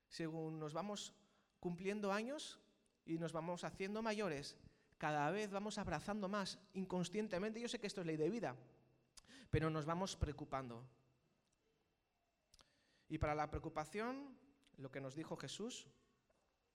según 0.09 0.59
nos 0.59 0.73
vamos 0.73 1.13
cumpliendo 1.59 2.11
años 2.11 2.59
y 3.05 3.17
nos 3.17 3.31
vamos 3.31 3.63
haciendo 3.63 4.01
mayores, 4.01 4.57
cada 4.97 5.31
vez 5.31 5.49
vamos 5.49 5.77
abrazando 5.77 6.27
más 6.27 6.59
inconscientemente. 6.73 7.61
Yo 7.61 7.67
sé 7.67 7.79
que 7.79 7.87
esto 7.87 8.01
es 8.01 8.07
ley 8.07 8.17
de 8.17 8.29
vida 8.29 8.55
pero 9.51 9.69
nos 9.69 9.85
vamos 9.85 10.15
preocupando. 10.15 10.83
Y 13.09 13.17
para 13.17 13.35
la 13.35 13.49
preocupación, 13.49 14.35
lo 14.77 14.89
que 14.89 15.01
nos 15.01 15.13
dijo 15.13 15.35
Jesús, 15.35 15.85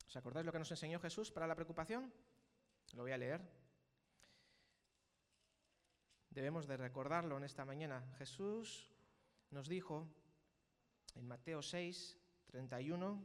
¿os 0.06 0.16
acordáis 0.16 0.44
lo 0.44 0.52
que 0.52 0.58
nos 0.58 0.70
enseñó 0.70 1.00
Jesús 1.00 1.32
para 1.32 1.46
la 1.46 1.54
preocupación? 1.54 2.12
Lo 2.92 3.02
voy 3.02 3.12
a 3.12 3.18
leer. 3.18 3.40
Debemos 6.28 6.66
de 6.66 6.76
recordarlo 6.76 7.38
en 7.38 7.44
esta 7.44 7.64
mañana. 7.64 8.06
Jesús 8.18 8.92
nos 9.50 9.68
dijo 9.68 10.06
en 11.14 11.26
Mateo 11.26 11.62
6, 11.62 12.18
31 12.48 13.24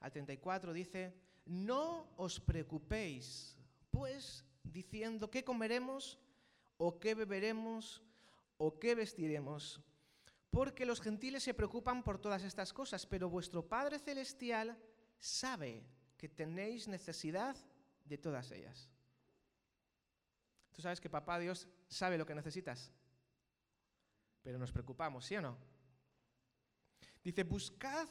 al 0.00 0.10
34, 0.10 0.72
dice, 0.72 1.14
no 1.46 2.12
os 2.16 2.40
preocupéis, 2.40 3.56
pues 3.92 4.44
diciendo 4.64 5.30
qué 5.30 5.44
comeremos 5.44 6.18
o 6.78 6.98
qué 6.98 7.14
beberemos 7.14 8.02
¿O 8.64 8.78
qué 8.78 8.94
vestiremos? 8.94 9.80
Porque 10.48 10.86
los 10.86 11.00
gentiles 11.00 11.42
se 11.42 11.52
preocupan 11.52 12.04
por 12.04 12.20
todas 12.20 12.44
estas 12.44 12.72
cosas, 12.72 13.04
pero 13.04 13.28
vuestro 13.28 13.66
Padre 13.66 13.98
Celestial 13.98 14.78
sabe 15.18 15.82
que 16.16 16.28
tenéis 16.28 16.86
necesidad 16.86 17.56
de 18.04 18.18
todas 18.18 18.52
ellas. 18.52 18.88
Tú 20.70 20.80
sabes 20.80 21.00
que 21.00 21.10
Papá 21.10 21.40
Dios 21.40 21.66
sabe 21.88 22.16
lo 22.16 22.24
que 22.24 22.36
necesitas, 22.36 22.92
pero 24.44 24.58
nos 24.58 24.70
preocupamos, 24.70 25.26
¿sí 25.26 25.34
o 25.34 25.42
no? 25.42 25.58
Dice, 27.24 27.42
buscad 27.42 28.06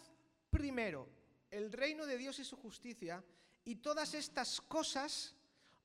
primero 0.50 1.08
el 1.50 1.72
reino 1.72 2.06
de 2.06 2.18
Dios 2.18 2.40
y 2.40 2.44
su 2.44 2.58
justicia, 2.58 3.24
y 3.64 3.78
todas 3.78 4.14
estas 4.16 4.60
cosas 4.60 5.34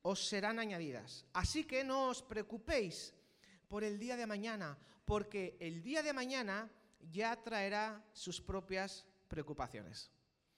os 0.01 0.27
serán 0.27 0.59
añadidas. 0.59 1.25
Así 1.31 1.63
que 1.63 1.85
no 1.85 2.09
os 2.09 2.21
preocupéis 2.21 3.13
por 3.67 3.83
el 3.83 3.99
día 3.99 4.15
de 4.15 4.25
mañana, 4.25 4.77
porque 5.05 5.57
el 5.59 5.83
día 5.83 6.01
de 6.03 6.13
mañana 6.13 6.69
ya 7.11 7.35
traerá 7.35 8.03
sus 8.13 8.41
propias 8.41 9.05
preocupaciones. 9.27 10.11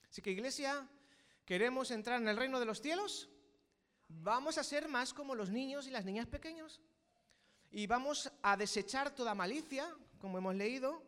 Así 0.10 0.22
que 0.22 0.32
iglesia, 0.32 0.88
¿queremos 1.46 1.92
entrar 1.92 2.22
en 2.22 2.28
el 2.28 2.38
reino 2.38 2.60
de 2.60 2.66
los 2.66 2.82
cielos? 2.82 3.30
Vamos 4.08 4.58
a 4.58 4.64
ser 4.64 4.88
más 4.88 5.14
como 5.14 5.36
los 5.36 5.50
niños 5.50 5.88
y 5.88 5.92
las 5.92 6.06
niñas 6.06 6.28
pequeños. 6.28 6.82
Y 7.72 7.86
vamos 7.86 8.32
a 8.42 8.58
desechar 8.58 9.14
toda 9.14 9.36
malicia, 9.36 9.88
como 10.18 10.40
hemos 10.40 10.56
leído. 10.56 11.04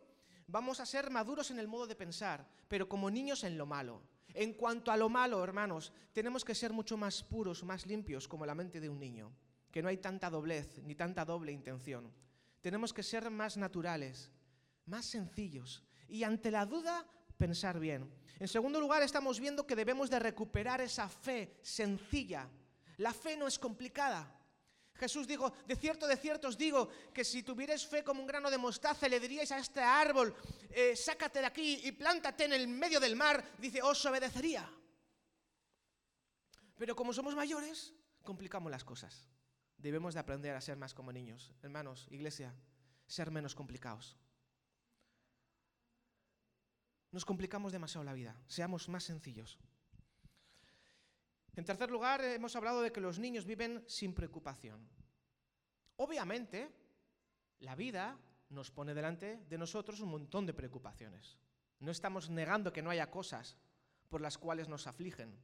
Vamos 0.46 0.78
a 0.78 0.86
ser 0.86 1.10
maduros 1.10 1.50
en 1.50 1.58
el 1.58 1.66
modo 1.66 1.86
de 1.86 1.96
pensar, 1.96 2.46
pero 2.68 2.88
como 2.88 3.10
niños 3.10 3.42
en 3.42 3.58
lo 3.58 3.66
malo. 3.66 4.02
En 4.34 4.54
cuanto 4.54 4.92
a 4.92 4.96
lo 4.96 5.08
malo, 5.08 5.42
hermanos, 5.42 5.92
tenemos 6.12 6.44
que 6.44 6.54
ser 6.54 6.72
mucho 6.72 6.96
más 6.96 7.22
puros, 7.22 7.64
más 7.64 7.86
limpios, 7.86 8.28
como 8.28 8.46
la 8.46 8.54
mente 8.54 8.80
de 8.80 8.88
un 8.88 8.98
niño 8.98 9.32
que 9.72 9.82
no 9.82 9.88
hay 9.88 9.96
tanta 9.96 10.30
doblez 10.30 10.78
ni 10.84 10.94
tanta 10.94 11.24
doble 11.24 11.50
intención. 11.50 12.12
Tenemos 12.60 12.92
que 12.92 13.02
ser 13.02 13.30
más 13.30 13.56
naturales, 13.56 14.30
más 14.86 15.06
sencillos 15.06 15.82
y 16.08 16.22
ante 16.22 16.50
la 16.50 16.66
duda 16.66 17.06
pensar 17.38 17.80
bien. 17.80 18.08
En 18.38 18.48
segundo 18.48 18.78
lugar, 18.78 19.02
estamos 19.02 19.40
viendo 19.40 19.66
que 19.66 19.74
debemos 19.74 20.10
de 20.10 20.18
recuperar 20.18 20.80
esa 20.80 21.08
fe 21.08 21.58
sencilla. 21.62 22.48
La 22.98 23.12
fe 23.14 23.36
no 23.36 23.48
es 23.48 23.58
complicada. 23.58 24.38
Jesús 24.94 25.26
dijo, 25.26 25.52
de 25.66 25.74
cierto, 25.74 26.06
de 26.06 26.16
cierto 26.16 26.48
os 26.48 26.58
digo, 26.58 26.88
que 27.12 27.24
si 27.24 27.42
tuvierais 27.42 27.86
fe 27.86 28.04
como 28.04 28.20
un 28.20 28.26
grano 28.26 28.50
de 28.50 28.58
mostaza, 28.58 29.08
le 29.08 29.18
diríais 29.18 29.50
a 29.50 29.58
este 29.58 29.80
árbol, 29.80 30.34
eh, 30.70 30.94
sácate 30.94 31.40
de 31.40 31.46
aquí 31.46 31.80
y 31.84 31.92
plántate 31.92 32.44
en 32.44 32.52
el 32.52 32.68
medio 32.68 33.00
del 33.00 33.16
mar, 33.16 33.42
dice, 33.58 33.80
os 33.82 34.04
obedecería. 34.04 34.68
Pero 36.76 36.94
como 36.94 37.12
somos 37.12 37.34
mayores, 37.34 37.94
complicamos 38.22 38.70
las 38.70 38.84
cosas. 38.84 39.31
Debemos 39.82 40.14
de 40.14 40.20
aprender 40.20 40.54
a 40.54 40.60
ser 40.60 40.76
más 40.76 40.94
como 40.94 41.12
niños. 41.12 41.52
Hermanos, 41.60 42.06
iglesia, 42.10 42.54
ser 43.04 43.32
menos 43.32 43.56
complicados. 43.56 44.16
Nos 47.10 47.24
complicamos 47.24 47.72
demasiado 47.72 48.04
la 48.04 48.12
vida. 48.12 48.40
Seamos 48.46 48.88
más 48.88 49.02
sencillos. 49.02 49.58
En 51.56 51.64
tercer 51.64 51.90
lugar, 51.90 52.24
hemos 52.24 52.54
hablado 52.54 52.80
de 52.80 52.92
que 52.92 53.00
los 53.00 53.18
niños 53.18 53.44
viven 53.44 53.84
sin 53.88 54.14
preocupación. 54.14 54.88
Obviamente, 55.96 56.70
la 57.58 57.74
vida 57.74 58.16
nos 58.50 58.70
pone 58.70 58.94
delante 58.94 59.44
de 59.48 59.58
nosotros 59.58 59.98
un 60.00 60.10
montón 60.10 60.46
de 60.46 60.54
preocupaciones. 60.54 61.36
No 61.80 61.90
estamos 61.90 62.30
negando 62.30 62.72
que 62.72 62.82
no 62.82 62.90
haya 62.90 63.10
cosas 63.10 63.56
por 64.08 64.20
las 64.20 64.38
cuales 64.38 64.68
nos 64.68 64.86
afligen. 64.86 65.36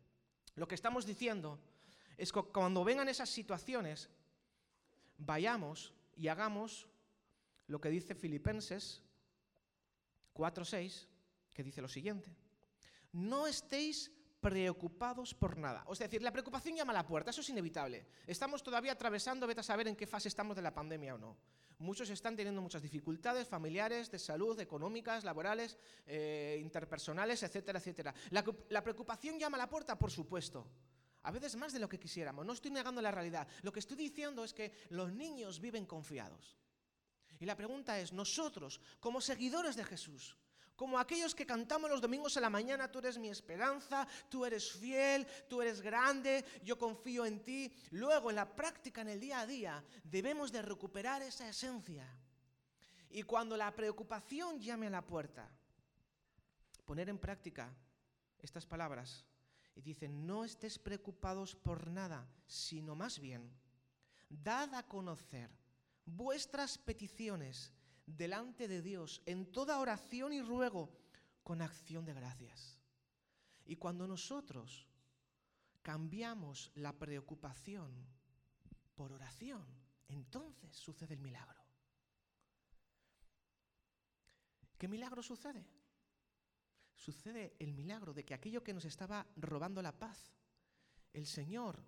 Lo 0.55 0.69
que 0.69 0.77
estamos 0.77 1.05
diciendo 1.07 1.61
es 2.17 2.33
que 2.33 2.43
cuando 2.43 2.85
vengan 2.85 3.09
esas 3.09 3.29
situaciones, 3.29 4.09
vayamos 5.19 5.93
y 6.17 6.29
hagamos 6.29 6.89
lo 7.67 7.81
que 7.81 7.91
dice 7.91 8.15
Filipenses 8.15 9.03
4.6, 10.35 11.07
que 11.53 11.63
dice 11.63 11.83
lo 11.83 11.89
siguiente. 11.89 12.35
No 13.13 13.47
estéis 13.47 14.11
preocupados 14.41 15.35
por 15.35 15.59
nada. 15.59 15.85
Es 15.91 15.99
decir, 15.99 16.23
la 16.23 16.33
preocupación 16.33 16.77
llama 16.77 16.93
a 16.93 17.03
la 17.03 17.07
puerta, 17.07 17.31
eso 17.31 17.41
es 17.41 17.49
inevitable. 17.51 18.07
Estamos 18.27 18.63
todavía 18.63 18.93
atravesando, 18.93 19.47
vete 19.47 19.61
a 19.61 19.65
saber 19.65 19.89
en 19.89 19.97
qué 19.97 20.07
fase 20.07 20.29
estamos 20.29 20.57
de 20.57 20.63
la 20.63 20.73
pandemia 20.73 21.17
o 21.17 21.19
no. 21.19 21.37
Muchos 21.79 22.11
están 22.11 22.35
teniendo 22.35 22.61
muchas 22.61 22.83
dificultades 22.83 23.47
familiares, 23.47 24.11
de 24.11 24.19
salud, 24.19 24.59
económicas, 24.59 25.23
laborales, 25.25 25.79
eh, 26.07 26.59
interpersonales, 26.61 27.43
etcétera, 27.43 27.79
etcétera. 27.79 28.15
la 28.31 28.83
preocupación 28.83 29.39
llama 29.39 29.57
a 29.57 29.59
la 29.59 29.69
puerta, 29.69 29.97
por 29.97 30.11
supuesto. 30.11 30.67
A 31.23 31.31
veces 31.31 31.57
más 31.57 31.73
de 31.73 31.79
lo 31.79 31.89
que 31.89 31.99
quisiéramos. 31.99 32.47
No 32.47 32.53
estoy 32.53 32.71
negando 32.71 33.03
la 33.03 33.11
realidad. 33.11 33.47
Lo 33.63 33.73
que 33.73 33.81
estoy 33.81 33.97
diciendo 33.97 34.45
es 34.45 34.55
que 34.55 34.73
los 34.91 35.13
niños 35.13 35.61
viven 35.61 35.87
confiados. 35.87 36.57
Y 37.41 37.45
la 37.45 37.57
pregunta 37.57 37.99
es, 37.99 38.13
nosotros, 38.13 38.81
como 39.01 39.21
seguidores 39.21 39.77
de 39.77 39.85
Jesús, 39.85 40.37
como 40.79 40.99
aquellos 40.99 41.35
que 41.35 41.45
cantamos 41.45 41.91
los 41.91 42.01
domingos 42.01 42.37
en 42.37 42.43
la 42.43 42.51
mañana, 42.51 42.91
tú 42.91 43.01
eres 43.01 43.19
mi 43.19 43.29
esperanza, 43.29 44.07
tú 44.29 44.45
eres 44.45 44.71
fiel, 44.71 45.27
tú 45.49 45.61
eres 45.61 45.81
grande, 45.81 46.45
yo 46.63 46.79
confío 46.79 47.27
en 47.27 47.43
ti. 47.43 47.73
Luego, 47.91 48.31
en 48.31 48.37
la 48.37 48.55
práctica, 48.55 49.01
en 49.01 49.09
el 49.09 49.19
día 49.19 49.41
a 49.41 49.47
día, 49.47 49.85
debemos 50.05 50.53
de 50.53 50.63
recuperar 50.63 51.21
esa 51.23 51.49
esencia. 51.49 52.07
Y 53.11 53.23
cuando 53.23 53.57
la 53.57 53.75
preocupación 53.75 54.61
llame 54.61 54.87
a 54.87 54.91
la 54.91 55.05
puerta, 55.05 55.51
poner 56.85 57.09
en 57.09 57.19
práctica 57.19 57.75
estas 58.39 58.65
palabras 58.65 59.25
y 59.79 59.81
dice, 59.81 60.09
no 60.09 60.45
estés 60.45 60.77
preocupados 60.77 61.55
por 61.55 61.87
nada, 61.89 62.29
sino 62.49 62.97
más 62.97 63.21
bien, 63.21 63.49
dad 64.29 64.75
a 64.75 64.83
conocer 64.83 65.49
vuestras 66.05 66.79
peticiones 66.79 67.73
delante 68.05 68.67
de 68.67 68.83
Dios 68.83 69.23
en 69.25 69.53
toda 69.53 69.79
oración 69.79 70.33
y 70.33 70.43
ruego 70.43 70.91
con 71.45 71.63
acción 71.63 72.05
de 72.05 72.13
gracias. 72.13 72.81
Y 73.67 73.77
cuando 73.77 74.09
nosotros 74.09 74.89
cambiamos 75.81 76.73
la 76.75 76.99
preocupación 76.99 77.93
por 78.97 79.13
oración, 79.13 79.65
entonces 80.09 80.75
sucede 80.75 81.15
el 81.15 81.21
milagro. 81.21 81.63
¿Qué 84.77 84.89
milagro 84.89 85.23
sucede? 85.23 85.65
Sucede 86.99 87.55
el 87.59 87.73
milagro 87.73 88.13
de 88.13 88.25
que 88.25 88.35
aquello 88.35 88.63
que 88.63 88.75
nos 88.75 88.85
estaba 88.85 89.27
robando 89.37 89.81
la 89.81 89.97
paz, 89.97 90.35
el 91.13 91.27
Señor, 91.27 91.81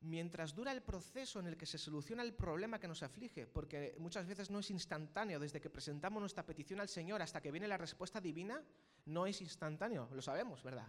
mientras 0.00 0.54
dura 0.54 0.72
el 0.72 0.82
proceso 0.82 1.40
en 1.40 1.48
el 1.48 1.56
que 1.56 1.66
se 1.66 1.78
soluciona 1.78 2.22
el 2.22 2.32
problema 2.32 2.78
que 2.78 2.86
nos 2.86 3.02
aflige, 3.02 3.46
porque 3.46 3.96
muchas 3.98 4.26
veces 4.26 4.50
no 4.50 4.60
es 4.60 4.70
instantáneo, 4.70 5.40
desde 5.40 5.60
que 5.60 5.68
presentamos 5.68 6.20
nuestra 6.20 6.46
petición 6.46 6.80
al 6.80 6.88
Señor 6.88 7.20
hasta 7.20 7.42
que 7.42 7.50
viene 7.50 7.66
la 7.66 7.76
respuesta 7.76 8.20
divina, 8.20 8.62
no 9.06 9.26
es 9.26 9.40
instantáneo, 9.40 10.08
lo 10.12 10.22
sabemos, 10.22 10.62
¿verdad? 10.62 10.86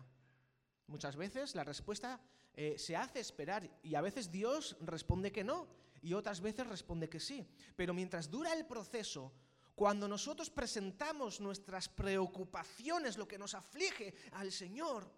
Muchas 0.85 1.15
veces 1.15 1.55
la 1.55 1.63
respuesta 1.63 2.21
eh, 2.53 2.75
se 2.77 2.95
hace 2.95 3.19
esperar 3.19 3.69
y 3.81 3.95
a 3.95 4.01
veces 4.01 4.31
Dios 4.31 4.77
responde 4.81 5.31
que 5.31 5.43
no 5.43 5.67
y 6.01 6.13
otras 6.13 6.41
veces 6.41 6.67
responde 6.67 7.09
que 7.09 7.19
sí. 7.19 7.47
Pero 7.75 7.93
mientras 7.93 8.29
dura 8.29 8.53
el 8.53 8.65
proceso, 8.65 9.33
cuando 9.79 10.09
nosotros 10.09 10.49
presentamos 10.49 11.39
nuestras 11.39 11.87
preocupaciones, 11.87 13.17
lo 13.17 13.25
que 13.25 13.37
nos 13.37 13.53
aflige 13.53 14.13
al 14.33 14.51
Señor, 14.51 15.09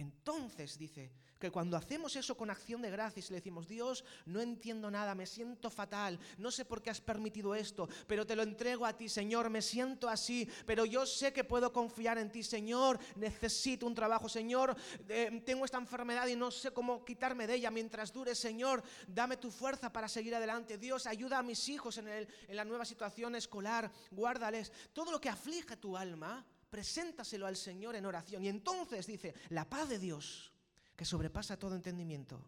Entonces 0.00 0.78
dice 0.78 1.12
que 1.38 1.50
cuando 1.50 1.76
hacemos 1.76 2.16
eso 2.16 2.34
con 2.34 2.48
acción 2.48 2.80
de 2.80 2.90
gracias 2.90 3.28
y 3.28 3.32
le 3.32 3.40
decimos, 3.40 3.68
Dios, 3.68 4.02
no 4.24 4.40
entiendo 4.40 4.90
nada, 4.90 5.14
me 5.14 5.26
siento 5.26 5.68
fatal, 5.68 6.18
no 6.38 6.50
sé 6.50 6.64
por 6.64 6.80
qué 6.80 6.88
has 6.88 7.02
permitido 7.02 7.54
esto, 7.54 7.86
pero 8.06 8.26
te 8.26 8.34
lo 8.34 8.42
entrego 8.42 8.86
a 8.86 8.96
ti, 8.96 9.10
Señor, 9.10 9.50
me 9.50 9.60
siento 9.60 10.08
así, 10.08 10.48
pero 10.64 10.86
yo 10.86 11.04
sé 11.04 11.34
que 11.34 11.44
puedo 11.44 11.70
confiar 11.70 12.16
en 12.16 12.32
ti, 12.32 12.42
Señor, 12.42 12.98
necesito 13.16 13.86
un 13.86 13.94
trabajo, 13.94 14.26
Señor, 14.26 14.74
eh, 15.06 15.42
tengo 15.44 15.66
esta 15.66 15.76
enfermedad 15.76 16.26
y 16.26 16.36
no 16.36 16.50
sé 16.50 16.70
cómo 16.70 17.04
quitarme 17.04 17.46
de 17.46 17.56
ella 17.56 17.70
mientras 17.70 18.10
dure, 18.10 18.34
Señor, 18.34 18.82
dame 19.06 19.36
tu 19.36 19.50
fuerza 19.50 19.92
para 19.92 20.08
seguir 20.08 20.34
adelante, 20.34 20.78
Dios, 20.78 21.06
ayuda 21.06 21.38
a 21.38 21.42
mis 21.42 21.68
hijos 21.68 21.98
en, 21.98 22.08
en 22.08 22.56
la 22.56 22.64
nueva 22.64 22.86
situación 22.86 23.34
escolar, 23.34 23.92
guárdales, 24.10 24.72
todo 24.94 25.12
lo 25.12 25.20
que 25.20 25.28
aflige 25.28 25.76
tu 25.76 25.94
alma 25.94 26.46
preséntaselo 26.70 27.46
al 27.46 27.56
Señor 27.56 27.96
en 27.96 28.06
oración. 28.06 28.42
Y 28.44 28.48
entonces 28.48 29.06
dice, 29.06 29.34
la 29.50 29.68
paz 29.68 29.88
de 29.88 29.98
Dios, 29.98 30.52
que 30.96 31.04
sobrepasa 31.04 31.58
todo 31.58 31.74
entendimiento, 31.74 32.40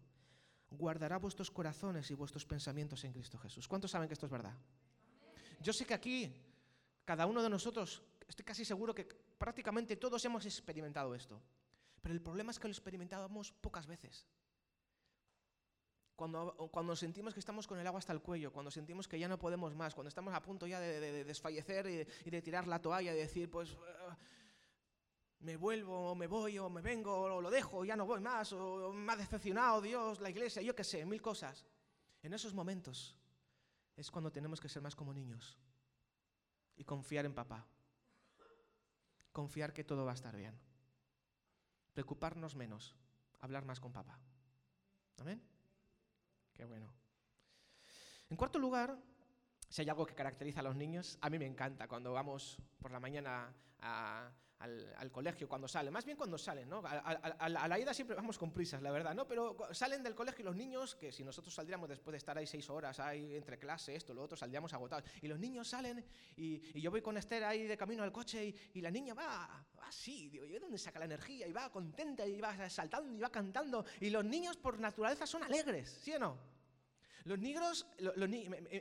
guardará 0.71 1.17
vuestros 1.17 1.51
corazones 1.51 2.09
y 2.09 2.13
vuestros 2.13 2.45
pensamientos 2.45 3.03
en 3.03 3.13
Cristo 3.13 3.37
Jesús. 3.37 3.67
¿Cuántos 3.67 3.91
saben 3.91 4.07
que 4.07 4.13
esto 4.13 4.25
es 4.25 4.31
verdad? 4.31 4.55
Yo 5.61 5.71
sé 5.73 5.85
que 5.85 5.93
aquí, 5.93 6.33
cada 7.05 7.25
uno 7.25 7.43
de 7.43 7.49
nosotros, 7.49 8.01
estoy 8.27 8.45
casi 8.45 8.65
seguro 8.65 8.95
que 8.95 9.05
prácticamente 9.05 9.95
todos 9.97 10.23
hemos 10.25 10.45
experimentado 10.45 11.13
esto. 11.13 11.41
Pero 12.01 12.13
el 12.13 12.21
problema 12.21 12.51
es 12.51 12.59
que 12.59 12.67
lo 12.67 12.73
experimentamos 12.73 13.51
pocas 13.51 13.87
veces. 13.87 14.25
Cuando, 16.15 16.69
cuando, 16.71 16.95
sentimos 16.95 17.33
que 17.33 17.39
estamos 17.39 17.65
con 17.65 17.79
el 17.79 17.87
agua 17.87 17.97
hasta 17.97 18.13
el 18.13 18.21
cuello, 18.21 18.51
cuando 18.53 18.69
sentimos 18.69 19.07
que 19.07 19.17
ya 19.17 19.27
no 19.27 19.39
podemos 19.39 19.73
más, 19.73 19.95
cuando 19.95 20.09
estamos 20.09 20.33
a 20.33 20.41
punto 20.41 20.67
ya 20.67 20.79
de, 20.79 21.23
desfallecer 21.23 22.07
y, 22.25 22.29
de 22.29 22.41
tirar 22.41 22.67
la 22.67 22.79
toalla 22.79 23.13
y 23.13 23.17
decir, 23.17 23.49
pues 23.49 23.71
eh, 23.71 24.15
me 25.39 25.57
vuelvo, 25.57 26.11
o 26.11 26.15
me 26.15 26.27
voy, 26.27 26.59
o 26.59 26.69
me 26.69 26.81
vengo, 26.81 27.15
o 27.15 27.41
lo 27.41 27.49
dejo, 27.49 27.79
o 27.79 27.85
ya 27.85 27.95
no 27.95 28.05
voy 28.05 28.21
más, 28.21 28.53
o 28.53 28.93
me 28.93 29.11
ha 29.11 29.15
decepcionado 29.15 29.81
Dios, 29.81 30.21
la 30.21 30.29
iglesia, 30.29 30.61
yo 30.61 30.75
qué 30.75 30.83
sé, 30.83 31.03
mil 31.05 31.21
cosas. 31.21 31.65
En 32.21 32.33
esos 32.33 32.53
momentos 32.53 33.17
es 33.95 34.09
cuando 34.09 34.31
tenemos 34.31 34.61
que 34.61 34.69
ser 34.69 34.81
más 34.81 34.95
como 34.95 35.13
niños 35.13 35.57
y 36.75 36.83
confiar 36.83 37.25
en 37.25 37.33
papá. 37.33 37.65
Confiar 39.31 39.73
que 39.73 39.83
todo 39.83 40.05
va 40.05 40.11
a 40.11 40.15
estar 40.15 40.35
bien. 40.35 40.57
Preocuparnos 41.93 42.55
menos, 42.55 42.95
hablar 43.39 43.65
más 43.65 43.79
con 43.79 43.91
papá. 43.91 44.19
Amén. 45.17 45.52
Qué 46.53 46.65
bueno. 46.65 46.93
En 48.29 48.37
cuarto 48.37 48.59
lugar, 48.59 48.97
si 49.73 49.81
hay 49.81 49.89
algo 49.89 50.05
que 50.05 50.13
caracteriza 50.13 50.59
a 50.59 50.63
los 50.63 50.75
niños, 50.75 51.17
a 51.19 51.31
mí 51.31 51.39
me 51.39 51.47
encanta 51.47 51.87
cuando 51.87 52.13
vamos 52.13 52.59
por 52.77 52.91
la 52.91 52.99
mañana 52.99 53.51
al, 53.79 55.11
colegio, 55.11 55.49
cuando 55.49 55.67
salen, 55.67 55.91
más 55.91 56.05
bien 56.05 56.15
cuando 56.15 56.37
salen, 56.37 56.69
¿no? 56.69 56.83
A, 56.85 57.49
la 57.49 57.79
ida 57.79 57.91
siempre 57.91 58.15
vamos 58.15 58.37
con 58.37 58.51
prisas, 58.51 58.83
la 58.83 58.91
verdad, 58.91 59.15
¿no? 59.15 59.27
Pero 59.27 59.57
salen 59.71 60.03
del 60.03 60.13
colegio 60.13 60.45
los 60.45 60.55
niños, 60.55 60.93
que 60.93 61.11
si 61.11 61.23
nosotros 61.23 61.55
saldríamos 61.55 61.89
después 61.89 62.11
de 62.11 62.19
estar 62.19 62.37
ahí 62.37 62.45
seis 62.45 62.69
horas, 62.69 62.99
ahí 62.99 63.35
entre 63.35 63.57
clase, 63.57 63.95
esto, 63.95 64.13
lo 64.13 64.21
otro, 64.21 64.37
saldríamos 64.37 64.71
agotados. 64.75 65.09
Y 65.23 65.27
los 65.27 65.39
niños 65.39 65.67
salen 65.67 66.05
y, 66.35 66.79
yo 66.79 66.91
voy 66.91 67.01
con 67.01 67.17
Esther 67.17 67.43
ahí 67.43 67.63
de 67.63 67.75
camino 67.75 68.03
al 68.03 68.11
coche 68.11 68.53
y, 68.75 68.79
la 68.79 68.91
niña 68.91 69.15
va 69.15 69.65
así, 69.87 70.29
digo, 70.29 70.45
¿y 70.45 70.51
de 70.51 70.59
dónde 70.59 70.77
saca 70.77 70.99
la 70.99 71.05
energía? 71.05 71.47
Y 71.47 71.51
va 71.51 71.71
contenta 71.71 72.27
y 72.27 72.39
va 72.39 72.69
saltando 72.69 73.11
y 73.11 73.19
va 73.19 73.31
cantando. 73.31 73.83
Y 74.01 74.11
los 74.11 74.23
niños 74.23 74.55
por 74.55 74.79
naturaleza 74.79 75.25
son 75.25 75.41
alegres, 75.41 75.99
¿sí 76.03 76.13
o 76.13 76.19
no? 76.19 76.52
Los 77.25 77.39
niños, 77.39 77.87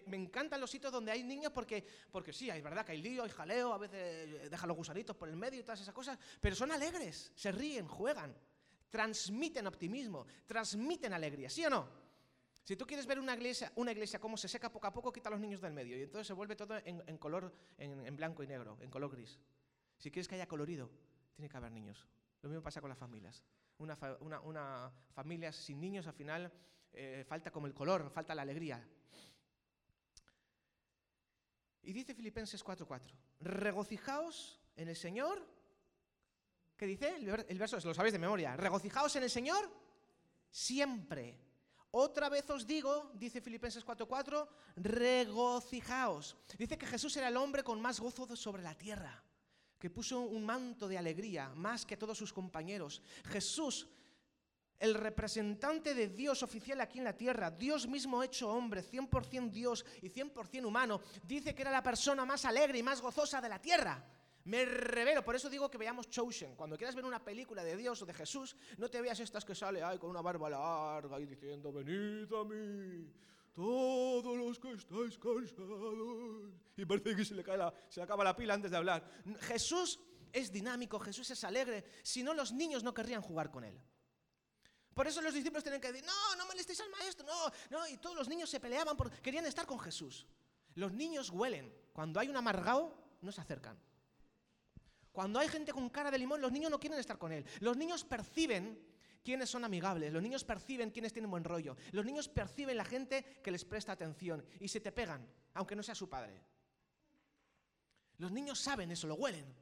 me, 0.06 0.16
encantan 0.16 0.60
los 0.60 0.70
sitios 0.70 0.92
donde 0.92 1.12
hay 1.12 1.22
niños 1.22 1.52
porque, 1.52 1.84
porque 2.10 2.32
sí, 2.32 2.50
es 2.50 2.62
verdad 2.62 2.84
que 2.84 2.92
hay 2.92 3.00
lío, 3.00 3.22
hay 3.22 3.30
jaleo, 3.30 3.72
a 3.72 3.78
veces 3.78 4.50
dejan 4.50 4.68
los 4.68 4.76
gusanitos 4.76 5.16
por 5.16 5.28
el 5.28 5.36
medio 5.36 5.60
y 5.60 5.62
todas 5.62 5.80
esas 5.80 5.94
cosas, 5.94 6.18
pero 6.40 6.56
son 6.56 6.72
alegres, 6.72 7.32
se 7.36 7.52
ríen, 7.52 7.86
juegan, 7.86 8.34
transmiten 8.90 9.66
optimismo, 9.66 10.26
transmiten 10.46 11.12
alegría, 11.12 11.48
¿sí 11.48 11.64
o 11.64 11.70
no? 11.70 12.02
Si 12.64 12.76
tú 12.76 12.86
quieres 12.86 13.06
ver 13.06 13.18
una 13.18 13.34
iglesia, 13.34 13.72
una 13.76 13.90
iglesia 13.90 14.20
cómo 14.20 14.36
se 14.36 14.48
seca 14.48 14.70
poco 14.70 14.86
a 14.86 14.92
poco, 14.92 15.12
quita 15.12 15.28
a 15.28 15.32
los 15.32 15.40
niños 15.40 15.60
del 15.60 15.72
medio 15.72 15.96
y 15.98 16.02
entonces 16.02 16.26
se 16.26 16.32
vuelve 16.32 16.54
todo 16.54 16.76
en, 16.84 17.18
color, 17.18 17.52
en, 17.76 18.16
blanco 18.16 18.42
y 18.42 18.46
negro, 18.46 18.78
en 18.80 18.90
color 18.90 19.10
gris. 19.10 19.38
Si 19.98 20.10
quieres 20.10 20.28
que 20.28 20.36
haya 20.36 20.46
colorido, 20.46 20.90
tiene 21.34 21.48
que 21.48 21.56
haber 21.56 21.72
niños. 21.72 22.06
Lo 22.40 22.48
mismo 22.48 22.62
pasa 22.62 22.80
con 22.80 22.88
las 22.88 22.98
familias. 22.98 23.42
Una, 23.78 23.98
una 24.42 24.92
familia 25.12 25.52
sin 25.52 25.80
niños 25.80 26.06
al 26.06 26.12
final 26.12 26.52
eh, 26.92 27.24
falta 27.26 27.50
como 27.50 27.66
el 27.66 27.74
color, 27.74 28.10
falta 28.10 28.34
la 28.34 28.42
alegría. 28.42 28.86
Y 31.82 31.92
dice 31.92 32.14
Filipenses 32.14 32.64
4:4, 32.64 33.00
regocijaos 33.40 34.60
en 34.76 34.88
el 34.88 34.96
Señor. 34.96 35.46
¿Qué 36.76 36.86
dice? 36.86 37.16
El 37.16 37.58
verso, 37.58 37.78
lo 37.82 37.94
sabéis 37.94 38.12
de 38.12 38.18
memoria. 38.18 38.56
Regocijaos 38.56 39.14
en 39.16 39.22
el 39.22 39.30
Señor 39.30 39.70
siempre. 40.50 41.38
Otra 41.90 42.28
vez 42.28 42.48
os 42.48 42.66
digo, 42.66 43.10
dice 43.14 43.40
Filipenses 43.40 43.84
4:4, 43.84 44.48
regocijaos. 44.76 46.36
Dice 46.56 46.78
que 46.78 46.86
Jesús 46.86 47.16
era 47.16 47.28
el 47.28 47.36
hombre 47.36 47.62
con 47.62 47.80
más 47.80 48.00
gozo 48.00 48.34
sobre 48.36 48.62
la 48.62 48.74
tierra, 48.74 49.22
que 49.78 49.90
puso 49.90 50.20
un 50.20 50.44
manto 50.44 50.88
de 50.88 50.98
alegría 50.98 51.50
más 51.54 51.84
que 51.84 51.96
todos 51.96 52.16
sus 52.16 52.32
compañeros. 52.32 53.02
Jesús 53.24 53.88
el 54.82 54.94
representante 54.94 55.94
de 55.94 56.08
Dios 56.08 56.42
oficial 56.42 56.80
aquí 56.80 56.98
en 56.98 57.04
la 57.04 57.16
tierra, 57.16 57.52
Dios 57.52 57.86
mismo 57.86 58.20
hecho 58.20 58.50
hombre, 58.50 58.82
100% 58.82 59.48
Dios 59.48 59.86
y 60.02 60.10
100% 60.10 60.64
humano, 60.64 61.00
dice 61.22 61.54
que 61.54 61.62
era 61.62 61.70
la 61.70 61.84
persona 61.84 62.24
más 62.24 62.44
alegre 62.44 62.78
y 62.78 62.82
más 62.82 63.00
gozosa 63.00 63.40
de 63.40 63.48
la 63.48 63.60
tierra. 63.60 64.04
Me 64.44 64.64
revelo, 64.64 65.24
por 65.24 65.36
eso 65.36 65.48
digo 65.48 65.70
que 65.70 65.78
veamos 65.78 66.10
Chosen. 66.10 66.56
Cuando 66.56 66.76
quieras 66.76 66.96
ver 66.96 67.04
una 67.04 67.22
película 67.22 67.62
de 67.62 67.76
Dios 67.76 68.02
o 68.02 68.06
de 68.06 68.12
Jesús, 68.12 68.56
no 68.76 68.90
te 68.90 69.00
veas 69.00 69.20
estas 69.20 69.44
que 69.44 69.54
sale 69.54 69.84
ay, 69.84 70.00
con 70.00 70.10
una 70.10 70.20
barba 70.20 70.50
larga 70.50 71.20
y 71.20 71.26
diciendo, 71.26 71.72
venid 71.72 72.32
a 72.34 72.42
mí, 72.42 73.08
todos 73.54 74.36
los 74.36 74.58
que 74.58 74.72
estáis 74.72 75.16
cansados. 75.16 76.54
Y 76.76 76.84
parece 76.84 77.14
que 77.14 77.24
se 77.24 77.36
se 77.36 78.00
le 78.00 78.02
acaba 78.02 78.24
la 78.24 78.34
pila 78.34 78.54
antes 78.54 78.72
de 78.72 78.78
hablar. 78.78 79.08
Jesús 79.42 80.00
es 80.32 80.50
dinámico, 80.50 80.98
Jesús 80.98 81.30
es 81.30 81.44
alegre, 81.44 81.84
si 82.02 82.24
no 82.24 82.34
los 82.34 82.50
niños 82.50 82.82
no 82.82 82.92
querrían 82.92 83.22
jugar 83.22 83.52
con 83.52 83.62
él. 83.62 83.80
Por 84.94 85.06
eso 85.06 85.20
los 85.22 85.34
discípulos 85.34 85.62
tienen 85.62 85.80
que 85.80 85.92
decir, 85.92 86.04
no, 86.04 86.36
no 86.36 86.46
molestéis 86.46 86.80
al 86.80 86.90
maestro, 86.90 87.26
no, 87.26 87.50
no. 87.70 87.88
Y 87.88 87.96
todos 87.96 88.16
los 88.16 88.28
niños 88.28 88.50
se 88.50 88.60
peleaban 88.60 88.96
porque 88.96 89.20
querían 89.20 89.46
estar 89.46 89.66
con 89.66 89.78
Jesús. 89.78 90.26
Los 90.74 90.92
niños 90.92 91.30
huelen. 91.30 91.74
Cuando 91.92 92.20
hay 92.20 92.28
un 92.28 92.36
amargado, 92.36 92.94
no 93.20 93.32
se 93.32 93.40
acercan. 93.40 93.78
Cuando 95.12 95.38
hay 95.38 95.48
gente 95.48 95.72
con 95.72 95.90
cara 95.90 96.10
de 96.10 96.18
limón, 96.18 96.40
los 96.40 96.52
niños 96.52 96.70
no 96.70 96.80
quieren 96.80 96.98
estar 96.98 97.18
con 97.18 97.32
él. 97.32 97.44
Los 97.60 97.76
niños 97.76 98.04
perciben 98.04 98.92
quiénes 99.22 99.50
son 99.50 99.64
amigables, 99.64 100.12
los 100.12 100.22
niños 100.22 100.44
perciben 100.44 100.90
quiénes 100.90 101.12
tienen 101.12 101.30
buen 101.30 101.44
rollo, 101.44 101.76
los 101.92 102.04
niños 102.04 102.28
perciben 102.28 102.76
la 102.76 102.84
gente 102.84 103.40
que 103.42 103.50
les 103.50 103.64
presta 103.64 103.92
atención 103.92 104.44
y 104.58 104.68
se 104.68 104.80
te 104.80 104.90
pegan, 104.90 105.28
aunque 105.54 105.76
no 105.76 105.82
sea 105.82 105.94
su 105.94 106.08
padre. 106.08 106.42
Los 108.18 108.32
niños 108.32 108.58
saben 108.58 108.90
eso, 108.90 109.06
lo 109.06 109.14
huelen. 109.14 109.54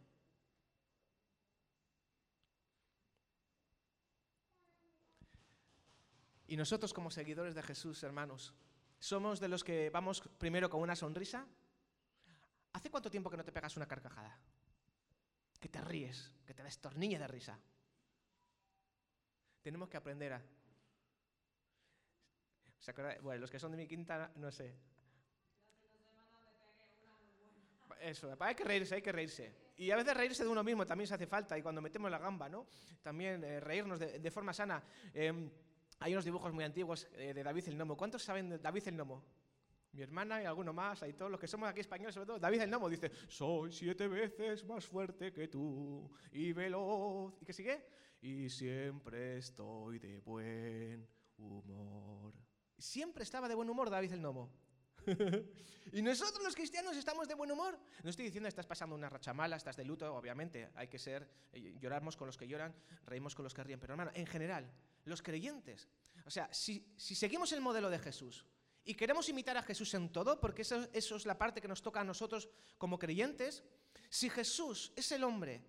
Y 6.50 6.56
nosotros 6.56 6.92
como 6.92 7.12
seguidores 7.12 7.54
de 7.54 7.62
Jesús, 7.62 8.02
hermanos, 8.02 8.52
somos 8.98 9.38
de 9.38 9.46
los 9.46 9.62
que 9.62 9.88
vamos 9.88 10.20
primero 10.36 10.68
con 10.68 10.80
una 10.82 10.96
sonrisa. 10.96 11.46
¿Hace 12.72 12.90
cuánto 12.90 13.08
tiempo 13.08 13.30
que 13.30 13.36
no 13.36 13.44
te 13.44 13.52
pegas 13.52 13.76
una 13.76 13.86
carcajada? 13.86 14.36
Que 15.60 15.68
te 15.68 15.80
ríes, 15.80 16.32
que 16.44 16.52
te 16.52 16.64
destornilles 16.64 17.20
de 17.20 17.28
risa. 17.28 17.56
Tenemos 19.62 19.88
que 19.88 19.96
aprender 19.96 20.32
a... 20.32 20.42
Bueno, 23.22 23.42
los 23.42 23.50
que 23.52 23.60
son 23.60 23.70
de 23.70 23.76
mi 23.76 23.86
quinta, 23.86 24.32
no 24.34 24.50
sé. 24.50 24.74
Eso, 28.00 28.36
hay 28.40 28.56
que 28.56 28.64
reírse, 28.64 28.96
hay 28.96 29.02
que 29.02 29.12
reírse. 29.12 29.54
Y 29.76 29.92
a 29.92 29.96
veces 29.96 30.16
reírse 30.16 30.42
de 30.42 30.48
uno 30.48 30.64
mismo 30.64 30.84
también 30.84 31.06
se 31.06 31.14
hace 31.14 31.28
falta. 31.28 31.56
Y 31.56 31.62
cuando 31.62 31.80
metemos 31.80 32.10
la 32.10 32.18
gamba, 32.18 32.48
¿no? 32.48 32.66
También 33.02 33.44
eh, 33.44 33.60
reírnos 33.60 34.00
de, 34.00 34.30
forma 34.32 34.52
sana. 34.52 34.82
Em, 35.14 35.48
hay 36.00 36.12
unos 36.12 36.24
dibujos 36.24 36.52
muy 36.52 36.64
antiguos 36.64 37.06
eh, 37.12 37.34
de 37.34 37.42
David 37.42 37.68
el 37.68 37.76
Nomo. 37.76 37.96
¿Cuántos 37.96 38.22
saben 38.22 38.48
de 38.48 38.58
David 38.58 38.88
el 38.88 38.96
Nomo? 38.96 39.22
Mi 39.92 40.00
hermana 40.00 40.42
y 40.42 40.46
alguno 40.46 40.72
más, 40.72 41.02
hay 41.02 41.12
todos 41.12 41.30
los 41.30 41.38
que 41.38 41.46
somos 41.46 41.68
aquí 41.68 41.80
españoles, 41.80 42.14
sobre 42.14 42.26
todo. 42.26 42.38
David 42.38 42.62
el 42.62 42.70
Nomo 42.70 42.88
dice: 42.88 43.10
Soy 43.28 43.70
siete 43.70 44.08
veces 44.08 44.64
más 44.64 44.86
fuerte 44.86 45.30
que 45.30 45.48
tú 45.48 46.10
y 46.32 46.52
veloz. 46.54 47.34
¿Y 47.42 47.44
qué 47.44 47.52
sigue? 47.52 47.86
Y 48.22 48.48
siempre 48.48 49.38
estoy 49.38 49.98
de 49.98 50.20
buen 50.20 51.06
humor. 51.36 52.32
Siempre 52.78 53.24
estaba 53.24 53.46
de 53.46 53.54
buen 53.54 53.68
humor 53.68 53.90
David 53.90 54.12
el 54.12 54.22
Nomo. 54.22 54.50
y 55.92 56.02
nosotros 56.02 56.42
los 56.42 56.54
cristianos 56.54 56.96
estamos 56.96 57.28
de 57.28 57.34
buen 57.34 57.50
humor. 57.50 57.78
No 58.02 58.10
estoy 58.10 58.26
diciendo 58.26 58.48
estás 58.48 58.66
pasando 58.66 58.94
una 58.94 59.08
racha 59.08 59.32
mala, 59.32 59.56
estás 59.56 59.76
de 59.76 59.84
luto, 59.84 60.14
obviamente. 60.14 60.70
Hay 60.74 60.88
que 60.88 60.98
ser, 60.98 61.28
eh, 61.52 61.76
lloramos 61.80 62.16
con 62.16 62.26
los 62.26 62.36
que 62.36 62.46
lloran, 62.46 62.74
reímos 63.06 63.34
con 63.34 63.44
los 63.44 63.54
que 63.54 63.64
ríen. 63.64 63.80
Pero 63.80 63.94
hermano, 63.94 64.10
en 64.14 64.26
general, 64.26 64.70
los 65.04 65.22
creyentes, 65.22 65.88
o 66.24 66.30
sea, 66.30 66.52
si, 66.52 66.86
seguimos 66.96 67.52
el 67.52 67.60
modelo 67.60 67.90
de 67.90 67.98
Jesús 67.98 68.46
y 68.84 68.94
queremos 68.94 69.28
imitar 69.28 69.56
a 69.56 69.62
Jesús 69.62 69.92
en 69.94 70.10
todo, 70.10 70.40
porque 70.40 70.62
eso, 70.62 70.88
eso 70.92 71.16
es 71.16 71.26
la 71.26 71.38
parte 71.38 71.60
que 71.60 71.68
nos 71.68 71.82
toca 71.82 72.00
a 72.00 72.04
nosotros 72.04 72.48
como 72.78 72.98
creyentes, 72.98 73.62
si 74.08 74.30
Jesús 74.30 74.92
es 74.96 75.12
el 75.12 75.24
hombre 75.24 75.64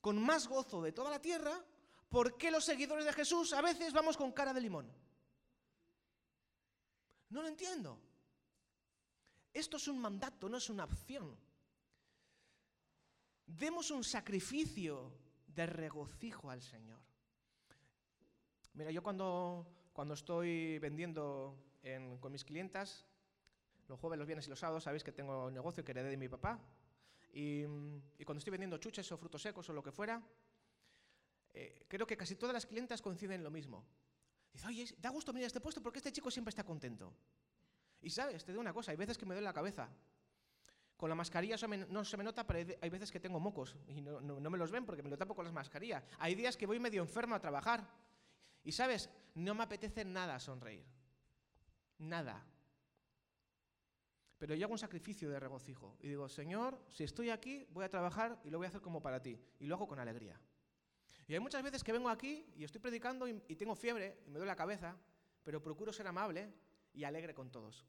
con 0.00 0.20
más 0.20 0.46
gozo 0.46 0.82
de 0.82 0.92
toda 0.92 1.10
la 1.10 1.20
tierra, 1.20 1.64
¿por 2.08 2.36
qué 2.36 2.50
los 2.50 2.64
seguidores 2.64 3.04
de 3.04 3.12
Jesús 3.12 3.52
a 3.52 3.60
veces 3.60 3.92
vamos 3.92 4.16
con 4.16 4.32
cara 4.32 4.52
de 4.52 4.60
limón? 4.60 4.90
No 7.30 7.42
lo 7.42 7.48
entiendo. 7.48 8.00
Esto 9.52 9.76
es 9.76 9.88
un 9.88 9.98
mandato, 9.98 10.48
no 10.48 10.56
es 10.56 10.70
una 10.70 10.84
opción. 10.84 11.36
Demos 13.46 13.90
un 13.90 14.04
sacrificio 14.04 15.12
de 15.46 15.66
regocijo 15.66 16.50
al 16.50 16.62
Señor. 16.62 17.00
Mira, 18.74 18.90
yo 18.90 19.02
cuando, 19.02 19.66
cuando 19.92 20.14
estoy 20.14 20.78
vendiendo 20.78 21.56
con 22.20 22.30
mis 22.30 22.44
clientas, 22.44 23.04
los 23.88 23.98
jueves, 23.98 24.18
los 24.18 24.26
viernes 24.26 24.46
y 24.46 24.50
los 24.50 24.58
sábados, 24.58 24.84
sabéis 24.84 25.02
que 25.02 25.12
tengo 25.12 25.46
un 25.46 25.54
negocio 25.54 25.84
que 25.84 25.90
heredé 25.90 26.10
de 26.10 26.16
mi 26.16 26.28
papá. 26.28 26.60
Y, 27.32 27.64
cuando 28.24 28.38
estoy 28.38 28.52
vendiendo 28.52 28.78
chuches 28.78 29.10
o 29.12 29.18
frutos 29.18 29.42
secos 29.42 29.68
o 29.68 29.72
lo 29.72 29.82
que 29.82 29.90
fuera, 29.90 30.22
eh, 31.52 31.84
creo 31.88 32.06
que 32.06 32.16
casi 32.16 32.36
todas 32.36 32.54
las 32.54 32.66
clientas 32.66 33.02
coinciden 33.02 33.40
en 33.40 33.44
lo 33.44 33.50
mismo. 33.50 33.84
Dice, 34.52 34.66
oye, 34.66 34.94
da 34.98 35.10
gusto 35.10 35.32
venir 35.32 35.44
a 35.44 35.46
este 35.48 35.60
puesto 35.60 35.82
porque 35.82 35.98
este 35.98 36.12
chico 36.12 36.30
siempre 36.30 36.50
está 36.50 36.64
contento. 36.64 37.12
Y 38.02 38.10
sabes, 38.10 38.44
te 38.44 38.52
digo 38.52 38.60
una 38.60 38.72
cosa, 38.72 38.92
hay 38.92 38.96
veces 38.96 39.18
que 39.18 39.26
me 39.26 39.34
duele 39.34 39.44
la 39.44 39.52
cabeza. 39.52 39.88
Con 40.96 41.08
la 41.08 41.14
mascarilla 41.14 41.56
no 41.88 42.04
se 42.04 42.16
me 42.16 42.24
nota, 42.24 42.46
pero 42.46 42.74
hay 42.80 42.90
veces 42.90 43.10
que 43.10 43.20
tengo 43.20 43.40
mocos 43.40 43.74
y 43.88 44.02
no, 44.02 44.20
me 44.20 44.58
los 44.58 44.70
ven 44.70 44.84
porque 44.84 45.02
me 45.02 45.08
lo 45.08 45.16
tapo 45.16 45.34
con 45.34 45.44
las 45.44 45.54
mascarillas. 45.54 46.04
Hay 46.18 46.34
días 46.34 46.56
que 46.56 46.66
voy 46.66 46.78
medio 46.78 47.00
enfermo 47.00 47.34
a 47.34 47.40
trabajar. 47.40 47.88
Y 48.62 48.72
sabes, 48.72 49.08
no 49.34 49.54
me 49.54 49.62
apetece 49.62 50.04
nada 50.04 50.38
sonreír. 50.38 50.84
Nada. 51.98 52.44
Pero 54.36 54.54
yo 54.54 54.66
hago 54.66 54.72
un 54.72 54.78
sacrificio 54.78 55.30
de 55.30 55.40
regocijo 55.40 55.96
y 56.00 56.08
digo, 56.08 56.28
Señor, 56.28 56.78
si 56.88 57.04
estoy 57.04 57.30
aquí, 57.30 57.66
voy 57.70 57.84
a 57.84 57.88
trabajar 57.88 58.38
y 58.44 58.50
lo 58.50 58.58
voy 58.58 58.66
a 58.66 58.68
hacer 58.68 58.82
como 58.82 59.00
para 59.00 59.22
ti. 59.22 59.38
Y 59.58 59.66
lo 59.66 59.76
hago 59.76 59.88
con 59.88 59.98
alegría. 59.98 60.38
Y 61.26 61.32
hay 61.32 61.40
muchas 61.40 61.62
veces 61.62 61.82
que 61.82 61.92
vengo 61.92 62.10
aquí 62.10 62.46
y 62.56 62.64
estoy 62.64 62.80
predicando 62.80 63.26
y, 63.26 63.42
y 63.48 63.56
tengo 63.56 63.74
fiebre 63.74 64.20
y 64.26 64.30
me 64.30 64.38
duele 64.38 64.50
la 64.50 64.56
cabeza, 64.56 64.98
pero 65.42 65.62
procuro 65.62 65.92
ser 65.92 66.06
amable 66.06 66.52
y 66.92 67.04
alegre 67.04 67.34
con 67.34 67.50
todos. 67.50 67.84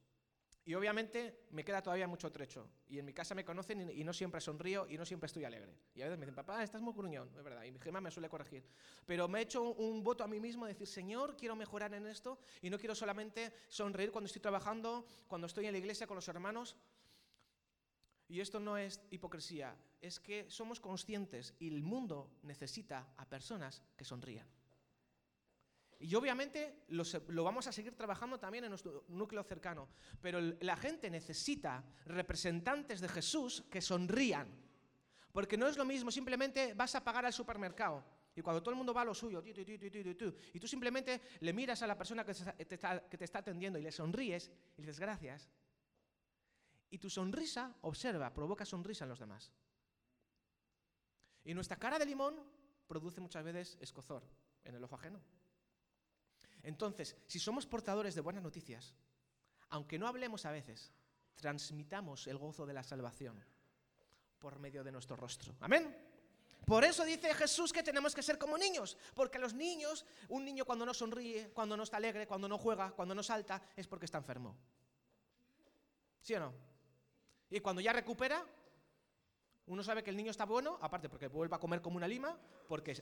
Y 0.63 0.75
obviamente 0.75 1.47
me 1.49 1.65
queda 1.65 1.81
todavía 1.81 2.07
mucho 2.07 2.31
trecho. 2.31 2.69
Y 2.87 2.99
en 2.99 3.05
mi 3.05 3.13
casa 3.13 3.33
me 3.33 3.43
conocen 3.43 3.89
y, 3.89 4.03
no 4.03 4.13
siempre 4.13 4.39
sonrío 4.39 4.87
y 4.87 4.95
no 4.95 5.05
siempre 5.05 5.25
estoy 5.25 5.43
alegre. 5.43 5.75
Y 5.95 6.01
a 6.01 6.05
veces 6.05 6.19
me 6.19 6.25
dicen, 6.25 6.35
papá, 6.35 6.63
estás 6.63 6.81
muy 6.81 6.93
gruñón, 6.93 7.29
es 7.35 7.43
verdad. 7.43 7.63
Y 7.63 7.71
mi 7.71 7.79
gema 7.79 7.99
me 7.99 8.11
suele 8.11 8.29
corregir. 8.29 8.63
Pero 9.05 9.27
me 9.27 9.39
he 9.39 9.41
hecho 9.41 9.63
un, 9.63 10.03
voto 10.03 10.23
a 10.23 10.27
mí 10.27 10.39
mismo 10.39 10.65
de 10.65 10.73
decir, 10.73 10.87
Señor, 10.87 11.35
quiero 11.35 11.55
mejorar 11.55 11.93
en 11.95 12.05
esto 12.05 12.39
y 12.61 12.69
no 12.69 12.77
quiero 12.77 12.93
solamente 12.93 13.51
sonreír 13.69 14.11
cuando 14.11 14.27
estoy 14.27 14.41
trabajando, 14.41 15.07
cuando 15.27 15.47
estoy 15.47 15.65
en 15.65 15.71
la 15.71 15.79
iglesia 15.79 16.05
con 16.05 16.15
los 16.15 16.27
hermanos. 16.27 16.77
Y 18.27 18.39
esto 18.39 18.59
no 18.59 18.77
es 18.77 19.01
hipocresía, 19.09 19.75
es 19.99 20.19
que 20.19 20.49
somos 20.49 20.79
conscientes 20.79 21.53
y 21.59 21.67
el 21.67 21.81
mundo 21.83 22.31
necesita 22.43 23.13
a 23.17 23.25
personas 23.27 23.81
que 23.97 24.05
sonrían. 24.05 24.47
Y 26.01 26.15
obviamente 26.15 26.83
lo, 26.87 27.43
vamos 27.43 27.67
a 27.67 27.71
seguir 27.71 27.95
trabajando 27.95 28.39
también 28.39 28.63
en 28.63 28.71
nuestro 28.71 29.05
núcleo 29.07 29.43
cercano. 29.43 29.87
Pero 30.19 30.39
la 30.41 30.75
gente 30.75 31.11
necesita 31.11 31.83
representantes 32.05 33.01
de 33.01 33.07
Jesús 33.07 33.63
que 33.69 33.81
sonrían. 33.81 34.47
Porque 35.31 35.57
no 35.57 35.67
es 35.67 35.77
lo 35.77 35.85
mismo, 35.85 36.09
simplemente 36.09 36.73
vas 36.73 36.95
a 36.95 37.03
pagar 37.03 37.25
al 37.25 37.33
supermercado. 37.33 38.03
Y 38.35 38.41
cuando 38.41 38.63
todo 38.63 38.71
el 38.71 38.77
mundo 38.77 38.93
va 38.93 39.01
a 39.01 39.05
lo 39.05 39.13
suyo, 39.13 39.43
y 39.45 40.59
tú 40.59 40.67
simplemente 40.67 41.21
le 41.41 41.53
miras 41.53 41.81
a 41.83 41.87
la 41.87 41.97
persona 41.97 42.25
que 42.25 42.33
te, 42.33 42.75
está, 42.75 43.39
atendiendo 43.39 43.77
y 43.77 43.83
le 43.83 43.91
sonríes 43.91 44.49
y 44.77 44.81
le 44.81 44.87
dices 44.87 44.99
gracias. 44.99 45.49
Y 46.89 46.97
tu 46.97 47.09
sonrisa, 47.09 47.75
observa, 47.81 48.33
provoca 48.33 48.65
sonrisa 48.65 49.05
en 49.05 49.09
los 49.09 49.19
demás. 49.19 49.51
Y 51.43 51.53
nuestra 51.53 51.77
cara 51.77 51.99
de 51.99 52.05
limón 52.05 52.41
produce 52.87 53.21
muchas 53.21 53.43
veces 53.43 53.77
escozor 53.79 54.23
en 54.63 54.75
el 54.75 54.83
ojo 54.83 54.95
ajeno. 54.95 55.21
Entonces, 56.63 57.15
si 57.25 57.39
somos 57.39 57.65
portadores 57.65 58.15
de 58.15 58.21
buenas 58.21 58.43
noticias, 58.43 58.93
aunque 59.69 59.97
no 59.97 60.07
hablemos 60.07 60.45
a 60.45 60.51
veces, 60.51 60.91
transmitamos 61.35 62.27
el 62.27 62.37
gozo 62.37 62.65
de 62.65 62.73
la 62.73 62.83
salvación 62.83 63.43
por 64.37 64.59
medio 64.59 64.83
de 64.83 64.91
nuestro 64.91 65.15
rostro. 65.15 65.55
Amén. 65.61 65.95
Por 66.65 66.83
eso 66.83 67.03
dice 67.03 67.33
Jesús 67.33 67.73
que 67.73 67.81
tenemos 67.81 68.13
que 68.13 68.21
ser 68.21 68.37
como 68.37 68.57
niños, 68.57 68.97
porque 69.15 69.39
los 69.39 69.53
niños, 69.53 70.05
un 70.29 70.45
niño 70.45 70.65
cuando 70.65 70.85
no 70.85 70.93
sonríe, 70.93 71.49
cuando 71.51 71.75
no 71.75 71.83
está 71.83 71.97
alegre, 71.97 72.27
cuando 72.27 72.47
no 72.47 72.57
juega, 72.57 72.91
cuando 72.91 73.15
no 73.15 73.23
salta, 73.23 73.61
es 73.75 73.87
porque 73.87 74.05
está 74.05 74.19
enfermo. 74.19 74.55
¿Sí 76.21 76.35
o 76.35 76.39
no? 76.39 76.53
Y 77.49 77.59
cuando 77.59 77.81
ya 77.81 77.93
recupera, 77.93 78.45
uno 79.65 79.83
sabe 79.83 80.03
que 80.03 80.11
el 80.11 80.17
niño 80.17 80.29
está 80.29 80.45
bueno, 80.45 80.77
aparte 80.81 81.09
porque 81.09 81.27
vuelve 81.27 81.55
a 81.55 81.59
comer 81.59 81.81
como 81.81 81.97
una 81.97 82.07
lima, 82.07 82.37
porque, 82.67 82.93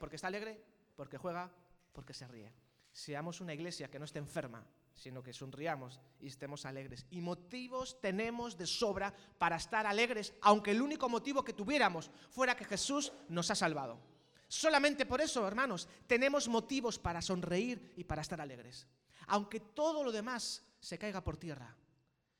porque 0.00 0.16
está 0.16 0.26
alegre, 0.26 0.60
porque 0.96 1.16
juega, 1.16 1.50
porque 1.92 2.12
se 2.12 2.26
ríe 2.26 2.65
seamos 2.96 3.42
una 3.42 3.52
iglesia 3.52 3.90
que 3.90 3.98
no 3.98 4.06
esté 4.06 4.18
enferma, 4.18 4.64
sino 4.94 5.22
que 5.22 5.34
sonriamos 5.34 6.00
y 6.18 6.28
estemos 6.28 6.64
alegres. 6.64 7.04
Y 7.10 7.20
motivos 7.20 8.00
tenemos 8.00 8.56
de 8.56 8.66
sobra 8.66 9.14
para 9.36 9.56
estar 9.56 9.86
alegres, 9.86 10.32
aunque 10.40 10.70
el 10.70 10.80
único 10.80 11.06
motivo 11.06 11.44
que 11.44 11.52
tuviéramos 11.52 12.10
fuera 12.30 12.56
que 12.56 12.64
Jesús 12.64 13.12
nos 13.28 13.50
ha 13.50 13.54
salvado. 13.54 14.00
Solamente 14.48 15.04
por 15.04 15.20
eso, 15.20 15.46
hermanos, 15.46 15.86
tenemos 16.06 16.48
motivos 16.48 16.98
para 16.98 17.20
sonreír 17.20 17.92
y 17.96 18.04
para 18.04 18.22
estar 18.22 18.40
alegres. 18.40 18.86
Aunque 19.26 19.60
todo 19.60 20.02
lo 20.02 20.10
demás 20.10 20.64
se 20.80 20.96
caiga 20.96 21.22
por 21.22 21.36
tierra, 21.36 21.76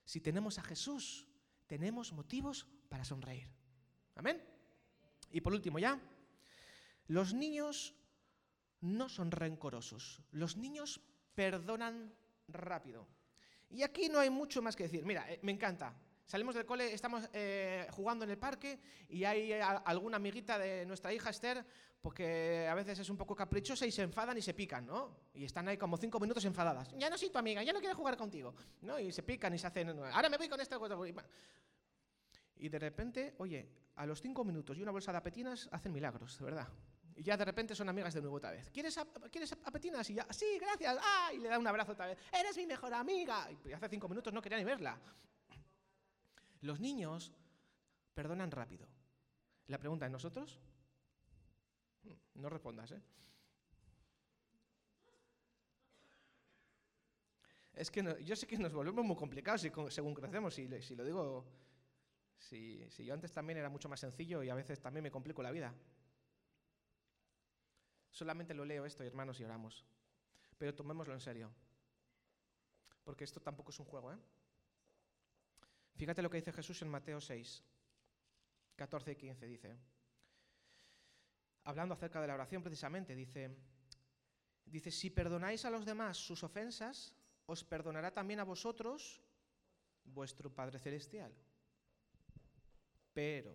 si 0.07 0.23
tenemos 0.23 0.59
a 0.59 0.63
Jesús, 0.63 1.27
tenemos 1.67 2.15
motivos 2.15 2.67
para 2.89 3.05
sonreír. 3.05 3.51
Amén. 4.15 4.43
Y 5.31 5.43
por 5.43 5.53
último 5.53 5.79
ya, 5.79 6.01
los 7.09 7.35
niños 7.35 7.93
no 8.81 9.09
son 9.09 9.31
rencorosos. 9.31 10.23
Los 10.33 10.57
niños 10.57 11.01
perdonan 11.35 12.15
rápido. 12.49 13.07
Y 13.71 13.83
aquí 13.83 14.09
no 14.09 14.21
hay 14.21 14.31
mucho 14.31 14.63
más 14.63 14.77
que 14.77 14.85
decir. 14.85 15.05
Mira, 15.05 15.31
eh, 15.31 15.39
me 15.43 15.53
encanta. 15.53 15.95
Salimos 16.27 16.57
del 16.57 16.67
cole, 16.67 16.93
estamos 16.93 17.29
eh, 17.33 17.87
jugando 17.93 18.25
en 18.25 18.33
el 18.33 18.39
parque 18.39 18.81
y 19.09 19.23
hay 19.23 19.53
alguna 19.53 20.17
amiguita 20.17 20.59
de 20.59 20.85
nuestra 20.85 21.13
hija 21.13 21.31
Esther, 21.31 21.65
porque 22.01 22.67
a 22.69 22.75
veces 22.75 22.99
es 22.99 23.09
un 23.09 23.17
poco 23.17 23.37
caprichosa 23.37 23.87
y 23.87 23.93
se 23.93 24.03
enfadan 24.03 24.37
y 24.37 24.43
se 24.43 24.53
pican, 24.53 24.87
¿no? 24.87 25.17
Y 25.35 25.45
están 25.45 25.69
ahí 25.69 25.77
como 25.77 25.97
cinco 25.97 26.19
minutos 26.19 26.45
enfadadas. 26.45 26.93
Ya 26.99 27.09
no 27.09 27.17
soy 27.17 27.31
tu 27.31 27.39
amiga, 27.39 27.63
ya 27.63 27.73
no 27.73 27.79
quiero 27.79 27.95
jugar 27.95 28.17
contigo, 28.17 28.57
¿no? 28.83 28.99
Y 28.99 29.13
se 29.13 29.23
pican 29.23 29.55
y 29.55 29.59
se 29.59 29.69
hacen. 29.69 29.89
Ahora 29.91 30.29
me 30.29 30.37
voy 30.37 30.49
con 30.49 30.61
esta. 30.61 30.81
Y 32.57 32.69
de 32.69 32.79
repente, 32.79 33.35
oye, 33.39 33.69
a 33.95 34.05
los 34.05 34.21
cinco 34.21 34.45
minutos 34.45 34.77
y 34.77 34.83
una 34.83 34.91
bolsa 34.91 35.13
de 35.13 35.19
apetinas 35.19 35.69
hacen 35.71 35.93
milagros, 35.93 36.39
de 36.39 36.45
verdad. 36.45 36.69
Y 37.17 37.23
ya 37.23 37.37
de 37.37 37.45
repente 37.47 37.75
son 37.75 37.89
amigas 37.89 38.13
de 38.13 38.21
nuevo 38.21 38.37
otra 38.37 38.51
vez. 38.51 38.71
¿Quieres, 38.71 38.99
¿quieres 39.31 39.51
apetinas? 39.65 40.09
Y 40.11 40.15
ya, 40.15 40.27
sí, 40.31 40.59
gracias. 40.61 40.99
¡Ah! 41.01 41.33
Y 41.33 41.39
le 41.39 41.49
da 41.49 41.59
un 41.59 41.67
abrazo 41.67 41.93
otra 41.93 42.07
vez. 42.07 42.19
Eres 42.31 42.57
mi 42.59 42.67
mejor 42.67 42.93
amiga. 42.93 43.49
Y 43.65 43.73
hace 43.73 43.89
cinco 43.89 44.07
minutos 44.07 44.35
no 44.35 44.43
quería 44.43 44.59
ni 44.59 44.65
verla. 44.65 45.01
Los 46.61 46.79
niños 46.79 47.33
perdonan 48.13 48.51
rápido. 48.51 48.87
La 49.69 49.79
pregunta, 49.79 50.05
¿en 50.05 50.13
nosotros? 50.13 50.61
Hmm, 52.03 52.41
no 52.43 52.51
respondas, 52.51 52.93
¿eh? 52.93 53.01
Es 57.73 57.91
que 57.91 58.25
yo 58.25 58.37
sé 58.37 58.47
que 58.47 58.59
nos 58.59 58.73
volvemos 58.73 59.05
muy 59.05 59.17
complicados 59.17 59.67
según 59.89 60.15
crecemos. 60.15 60.55
Si, 60.55 60.83
si 60.83 60.95
lo 60.95 61.05
digo, 61.05 61.47
si, 62.39 62.87
si 62.91 63.05
yo 63.05 63.15
antes 63.15 63.33
también 63.33 63.59
era 63.59 63.71
mucho 63.71 63.89
más 63.89 64.01
sencillo 64.01 64.43
y 64.43 64.51
a 64.51 64.55
veces 64.55 64.81
también 64.81 65.03
me 65.03 65.11
complico 65.11 65.43
la 65.43 65.51
vida. 65.51 65.75
Solamente 68.17 68.55
lo 68.55 68.65
leo 68.65 68.87
esto, 68.87 69.05
hermanos, 69.05 69.39
y 69.41 69.45
oramos. 69.45 69.85
Pero 70.57 70.75
tomémoslo 70.75 71.13
en 71.13 71.21
serio. 71.21 71.53
Porque 73.05 73.25
esto 73.25 73.43
tampoco 73.43 73.73
es 73.73 73.79
un 73.79 73.85
juego, 73.85 74.11
¿eh? 74.11 74.17
Fíjate 75.97 76.23
lo 76.23 76.31
que 76.31 76.39
dice 76.39 76.51
Jesús 76.51 76.81
en 76.81 76.89
Mateo 76.89 77.21
6, 77.21 77.63
14 78.75 79.13
y 79.13 79.17
15. 79.17 79.47
Dice, 79.47 79.77
hablando 81.65 81.93
acerca 81.93 82.23
de 82.23 82.29
la 82.29 82.33
oración 82.33 82.63
precisamente, 82.63 83.15
dice, 83.15 83.55
dice, 84.65 84.91
si 84.91 85.11
perdonáis 85.11 85.67
a 85.67 85.71
los 85.71 85.85
demás 85.85 86.17
sus 86.17 86.43
ofensas, 86.43 87.15
os 87.45 87.65
perdonará 87.65 88.15
también 88.15 88.41
a 88.41 88.45
vosotros 88.45 89.21
vuestro 90.05 90.49
Padre 90.49 90.79
Celestial. 90.79 91.35
Pero, 93.13 93.55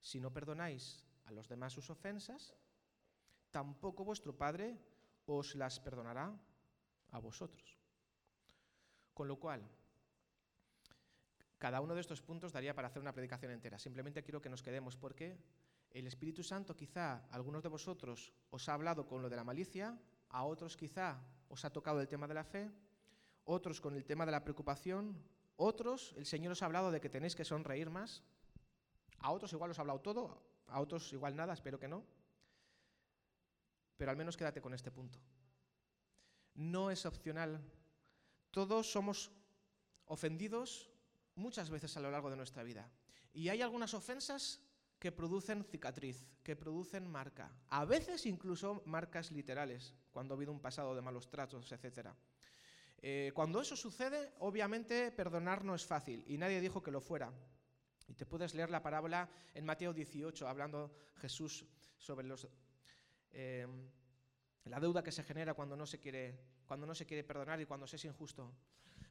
si 0.00 0.20
no 0.20 0.32
perdonáis 0.32 1.04
a 1.26 1.32
los 1.32 1.50
demás 1.50 1.74
sus 1.74 1.90
ofensas, 1.90 2.56
tampoco 3.50 4.04
vuestro 4.04 4.36
Padre 4.36 4.78
os 5.26 5.54
las 5.54 5.80
perdonará 5.80 6.32
a 7.10 7.18
vosotros. 7.18 7.78
Con 9.14 9.28
lo 9.28 9.36
cual, 9.36 9.68
cada 11.58 11.80
uno 11.80 11.94
de 11.94 12.00
estos 12.00 12.22
puntos 12.22 12.52
daría 12.52 12.74
para 12.74 12.88
hacer 12.88 13.02
una 13.02 13.12
predicación 13.12 13.52
entera. 13.52 13.78
Simplemente 13.78 14.22
quiero 14.22 14.40
que 14.40 14.48
nos 14.48 14.62
quedemos 14.62 14.96
porque 14.96 15.36
el 15.90 16.06
Espíritu 16.06 16.42
Santo 16.42 16.76
quizá 16.76 17.26
algunos 17.30 17.62
de 17.62 17.68
vosotros 17.68 18.32
os 18.50 18.68
ha 18.68 18.74
hablado 18.74 19.06
con 19.06 19.22
lo 19.22 19.28
de 19.28 19.36
la 19.36 19.44
malicia, 19.44 19.98
a 20.28 20.44
otros 20.44 20.76
quizá 20.76 21.20
os 21.48 21.64
ha 21.64 21.70
tocado 21.70 22.00
el 22.00 22.08
tema 22.08 22.28
de 22.28 22.34
la 22.34 22.44
fe, 22.44 22.70
otros 23.44 23.80
con 23.80 23.96
el 23.96 24.04
tema 24.04 24.24
de 24.26 24.32
la 24.32 24.44
preocupación, 24.44 25.16
otros 25.56 26.14
el 26.16 26.26
Señor 26.26 26.52
os 26.52 26.62
ha 26.62 26.66
hablado 26.66 26.92
de 26.92 27.00
que 27.00 27.08
tenéis 27.08 27.34
que 27.34 27.44
sonreír 27.44 27.90
más, 27.90 28.22
a 29.18 29.32
otros 29.32 29.52
igual 29.52 29.70
os 29.70 29.78
ha 29.78 29.82
hablado 29.82 30.00
todo, 30.00 30.42
a 30.68 30.80
otros 30.80 31.12
igual 31.12 31.34
nada, 31.34 31.54
espero 31.54 31.78
que 31.80 31.88
no. 31.88 32.04
Pero 33.98 34.10
al 34.10 34.16
menos 34.16 34.36
quédate 34.36 34.62
con 34.62 34.72
este 34.72 34.90
punto. 34.90 35.18
No 36.54 36.90
es 36.90 37.04
opcional. 37.04 37.60
Todos 38.50 38.90
somos 38.90 39.30
ofendidos 40.06 40.90
muchas 41.34 41.68
veces 41.68 41.96
a 41.96 42.00
lo 42.00 42.10
largo 42.10 42.30
de 42.30 42.36
nuestra 42.36 42.62
vida. 42.62 42.90
Y 43.34 43.50
hay 43.50 43.60
algunas 43.60 43.92
ofensas 43.92 44.62
que 44.98 45.12
producen 45.12 45.64
cicatriz, 45.64 46.24
que 46.42 46.56
producen 46.56 47.06
marca. 47.06 47.52
A 47.68 47.84
veces 47.84 48.24
incluso 48.26 48.82
marcas 48.86 49.30
literales, 49.30 49.94
cuando 50.10 50.34
ha 50.34 50.36
habido 50.36 50.52
un 50.52 50.60
pasado 50.60 50.94
de 50.94 51.02
malos 51.02 51.28
tratos, 51.28 51.70
etc. 51.70 52.08
Eh, 53.00 53.32
cuando 53.34 53.60
eso 53.60 53.76
sucede, 53.76 54.32
obviamente 54.38 55.12
perdonar 55.12 55.64
no 55.64 55.74
es 55.74 55.84
fácil, 55.84 56.24
y 56.26 56.38
nadie 56.38 56.60
dijo 56.60 56.82
que 56.82 56.90
lo 56.90 57.00
fuera. 57.00 57.32
Y 58.08 58.14
te 58.14 58.26
puedes 58.26 58.54
leer 58.54 58.70
la 58.70 58.82
parábola 58.82 59.28
en 59.54 59.64
Mateo 59.64 59.92
18, 59.92 60.48
hablando 60.48 60.90
Jesús 61.16 61.66
sobre 61.98 62.26
los, 62.26 62.48
eh, 63.32 63.66
la 64.64 64.80
deuda 64.80 65.02
que 65.02 65.12
se 65.12 65.22
genera 65.22 65.54
cuando 65.54 65.76
no 65.76 65.86
se, 65.86 65.98
quiere, 65.98 66.38
cuando 66.66 66.86
no 66.86 66.94
se 66.94 67.06
quiere 67.06 67.24
perdonar 67.24 67.60
y 67.60 67.66
cuando 67.66 67.86
se 67.86 67.96
es 67.96 68.04
injusto. 68.04 68.52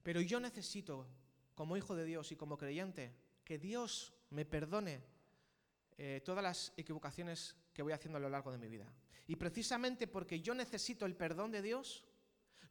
Pero 0.03 0.21
yo 0.21 0.39
necesito, 0.39 1.08
como 1.56 1.77
hijo 1.77 1.95
de 1.95 2.06
Dios 2.06 2.32
y 2.32 2.36
como 2.36 2.58
creyente, 2.58 3.15
que 3.43 3.58
Dios 3.58 4.13
me 4.30 4.45
perdone 4.45 5.01
eh, 5.97 6.21
todas 6.23 6.43
las 6.43 6.73
equivocaciones 6.77 7.56
que 7.73 7.82
voy 7.82 7.93
haciendo 7.93 8.17
a 8.17 8.21
lo 8.21 8.30
largo 8.30 8.51
de 8.51 8.58
mi 8.58 8.67
vida. 8.67 8.91
Y 9.27 9.36
precisamente 9.36 10.08
porque 10.08 10.39
yo 10.41 10.53
necesito 10.53 11.06
el 11.06 11.15
perdón 11.15 11.51
de 11.51 11.62
Dios, 11.62 12.06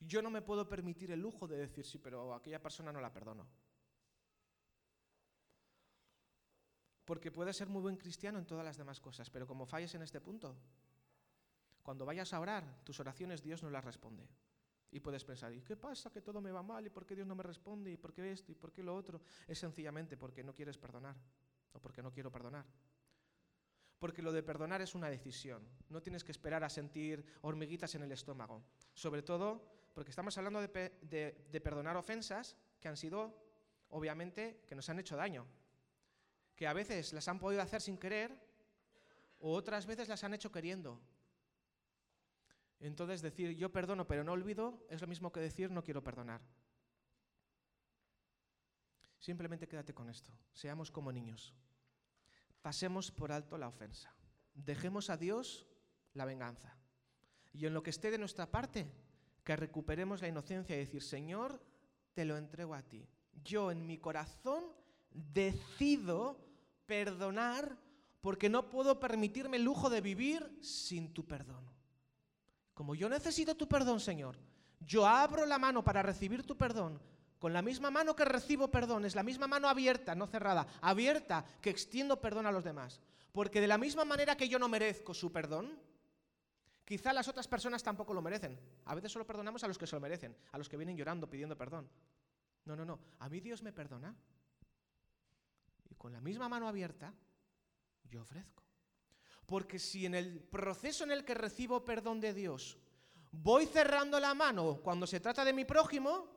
yo 0.00 0.22
no 0.22 0.30
me 0.30 0.42
puedo 0.42 0.68
permitir 0.68 1.10
el 1.10 1.20
lujo 1.20 1.46
de 1.46 1.56
decir, 1.56 1.84
sí, 1.84 1.98
pero 1.98 2.34
aquella 2.34 2.62
persona 2.62 2.92
no 2.92 3.00
la 3.00 3.12
perdono. 3.12 3.46
Porque 7.04 7.30
puede 7.30 7.52
ser 7.52 7.68
muy 7.68 7.82
buen 7.82 7.96
cristiano 7.96 8.38
en 8.38 8.46
todas 8.46 8.64
las 8.64 8.76
demás 8.76 9.00
cosas, 9.00 9.30
pero 9.30 9.46
como 9.46 9.66
falles 9.66 9.94
en 9.94 10.02
este 10.02 10.20
punto, 10.20 10.56
cuando 11.86 12.04
vayas 12.04 12.32
a 12.32 12.40
orar, 12.40 12.82
tus 12.82 12.98
oraciones 12.98 13.40
Dios 13.40 13.62
no 13.62 13.70
las 13.70 13.84
responde. 13.84 14.28
Y 14.90 14.98
puedes 14.98 15.24
pensar, 15.24 15.52
¿y 15.52 15.62
qué 15.62 15.76
pasa? 15.76 16.10
Que 16.10 16.20
todo 16.20 16.40
me 16.40 16.50
va 16.50 16.60
mal, 16.60 16.84
¿y 16.84 16.90
por 16.90 17.06
qué 17.06 17.14
Dios 17.14 17.28
no 17.28 17.36
me 17.36 17.44
responde? 17.44 17.92
¿Y 17.92 17.96
por 17.96 18.12
qué 18.12 18.32
esto? 18.32 18.50
¿Y 18.50 18.56
por 18.56 18.72
qué 18.72 18.82
lo 18.82 18.96
otro? 18.96 19.20
Es 19.46 19.60
sencillamente 19.60 20.16
porque 20.16 20.42
no 20.42 20.52
quieres 20.52 20.76
perdonar, 20.78 21.14
o 21.72 21.80
porque 21.80 22.02
no 22.02 22.10
quiero 22.10 22.32
perdonar. 22.32 22.66
Porque 24.00 24.20
lo 24.20 24.32
de 24.32 24.42
perdonar 24.42 24.82
es 24.82 24.96
una 24.96 25.08
decisión. 25.08 25.62
No 25.88 26.02
tienes 26.02 26.24
que 26.24 26.32
esperar 26.32 26.64
a 26.64 26.68
sentir 26.68 27.24
hormiguitas 27.42 27.94
en 27.94 28.02
el 28.02 28.10
estómago. 28.10 28.64
Sobre 28.92 29.22
todo 29.22 29.64
porque 29.94 30.10
estamos 30.10 30.36
hablando 30.36 30.60
de, 30.60 31.46
de 31.48 31.60
perdonar 31.60 31.96
ofensas 31.96 32.56
que 32.80 32.88
han 32.88 32.96
sido, 32.96 33.32
obviamente, 33.90 34.64
que 34.66 34.74
nos 34.74 34.88
han 34.88 34.98
hecho 34.98 35.16
daño. 35.16 35.46
Que 36.56 36.66
a 36.66 36.72
veces 36.72 37.12
las 37.12 37.28
han 37.28 37.38
podido 37.38 37.62
hacer 37.62 37.80
sin 37.80 37.96
querer 37.96 38.36
o 39.38 39.52
otras 39.52 39.86
veces 39.86 40.08
las 40.08 40.24
han 40.24 40.34
hecho 40.34 40.50
queriendo. 40.50 41.00
Entonces 42.80 43.22
decir 43.22 43.52
yo 43.56 43.72
perdono 43.72 44.06
pero 44.06 44.24
no 44.24 44.32
olvido 44.32 44.86
es 44.90 45.00
lo 45.00 45.06
mismo 45.06 45.32
que 45.32 45.40
decir 45.40 45.70
no 45.70 45.82
quiero 45.82 46.02
perdonar. 46.02 46.40
Simplemente 49.18 49.66
quédate 49.66 49.94
con 49.94 50.08
esto. 50.08 50.30
Seamos 50.52 50.90
como 50.90 51.10
niños. 51.10 51.54
Pasemos 52.62 53.10
por 53.10 53.32
alto 53.32 53.58
la 53.58 53.68
ofensa. 53.68 54.14
Dejemos 54.54 55.10
a 55.10 55.16
Dios 55.16 55.66
la 56.14 56.24
venganza. 56.24 56.76
Y 57.52 57.66
en 57.66 57.74
lo 57.74 57.82
que 57.82 57.90
esté 57.90 58.10
de 58.10 58.18
nuestra 58.18 58.50
parte, 58.50 58.92
que 59.42 59.56
recuperemos 59.56 60.20
la 60.20 60.28
inocencia 60.28 60.76
y 60.76 60.80
decir, 60.80 61.02
Señor, 61.02 61.62
te 62.14 62.24
lo 62.24 62.36
entrego 62.36 62.74
a 62.74 62.82
ti. 62.82 63.08
Yo 63.44 63.70
en 63.70 63.86
mi 63.86 63.98
corazón 63.98 64.64
decido 65.10 66.44
perdonar 66.86 67.78
porque 68.20 68.48
no 68.48 68.70
puedo 68.70 68.98
permitirme 68.98 69.56
el 69.56 69.64
lujo 69.64 69.88
de 69.88 70.00
vivir 70.00 70.58
sin 70.60 71.12
tu 71.12 71.26
perdón. 71.26 71.75
Como 72.76 72.94
yo 72.94 73.08
necesito 73.08 73.54
tu 73.56 73.66
perdón, 73.66 74.00
Señor, 74.00 74.36
yo 74.80 75.06
abro 75.06 75.46
la 75.46 75.58
mano 75.58 75.82
para 75.82 76.02
recibir 76.02 76.46
tu 76.46 76.58
perdón. 76.58 77.00
Con 77.38 77.54
la 77.54 77.62
misma 77.62 77.90
mano 77.90 78.14
que 78.14 78.26
recibo 78.26 78.70
perdón, 78.70 79.06
es 79.06 79.14
la 79.14 79.22
misma 79.22 79.46
mano 79.46 79.66
abierta, 79.66 80.14
no 80.14 80.26
cerrada, 80.26 80.66
abierta, 80.82 81.46
que 81.62 81.70
extiendo 81.70 82.20
perdón 82.20 82.44
a 82.44 82.52
los 82.52 82.64
demás. 82.64 83.00
Porque 83.32 83.62
de 83.62 83.66
la 83.66 83.78
misma 83.78 84.04
manera 84.04 84.36
que 84.36 84.50
yo 84.50 84.58
no 84.58 84.68
merezco 84.68 85.14
su 85.14 85.32
perdón, 85.32 85.80
quizá 86.84 87.14
las 87.14 87.28
otras 87.28 87.48
personas 87.48 87.82
tampoco 87.82 88.12
lo 88.12 88.20
merecen. 88.20 88.60
A 88.84 88.94
veces 88.94 89.10
solo 89.10 89.26
perdonamos 89.26 89.64
a 89.64 89.68
los 89.68 89.78
que 89.78 89.86
se 89.86 89.96
lo 89.96 90.00
merecen, 90.00 90.36
a 90.52 90.58
los 90.58 90.68
que 90.68 90.76
vienen 90.76 90.98
llorando 90.98 91.30
pidiendo 91.30 91.56
perdón. 91.56 91.88
No, 92.66 92.76
no, 92.76 92.84
no. 92.84 93.00
A 93.20 93.30
mí 93.30 93.40
Dios 93.40 93.62
me 93.62 93.72
perdona. 93.72 94.14
Y 95.88 95.94
con 95.94 96.12
la 96.12 96.20
misma 96.20 96.46
mano 96.50 96.68
abierta, 96.68 97.14
yo 98.04 98.20
ofrezco. 98.20 98.65
Porque 99.46 99.78
si 99.78 100.06
en 100.06 100.14
el 100.14 100.40
proceso 100.40 101.04
en 101.04 101.12
el 101.12 101.24
que 101.24 101.34
recibo 101.34 101.84
perdón 101.84 102.20
de 102.20 102.34
Dios 102.34 102.76
voy 103.30 103.66
cerrando 103.66 104.18
la 104.18 104.34
mano 104.34 104.80
cuando 104.82 105.06
se 105.06 105.20
trata 105.20 105.44
de 105.44 105.52
mi 105.52 105.64
prójimo, 105.64 106.28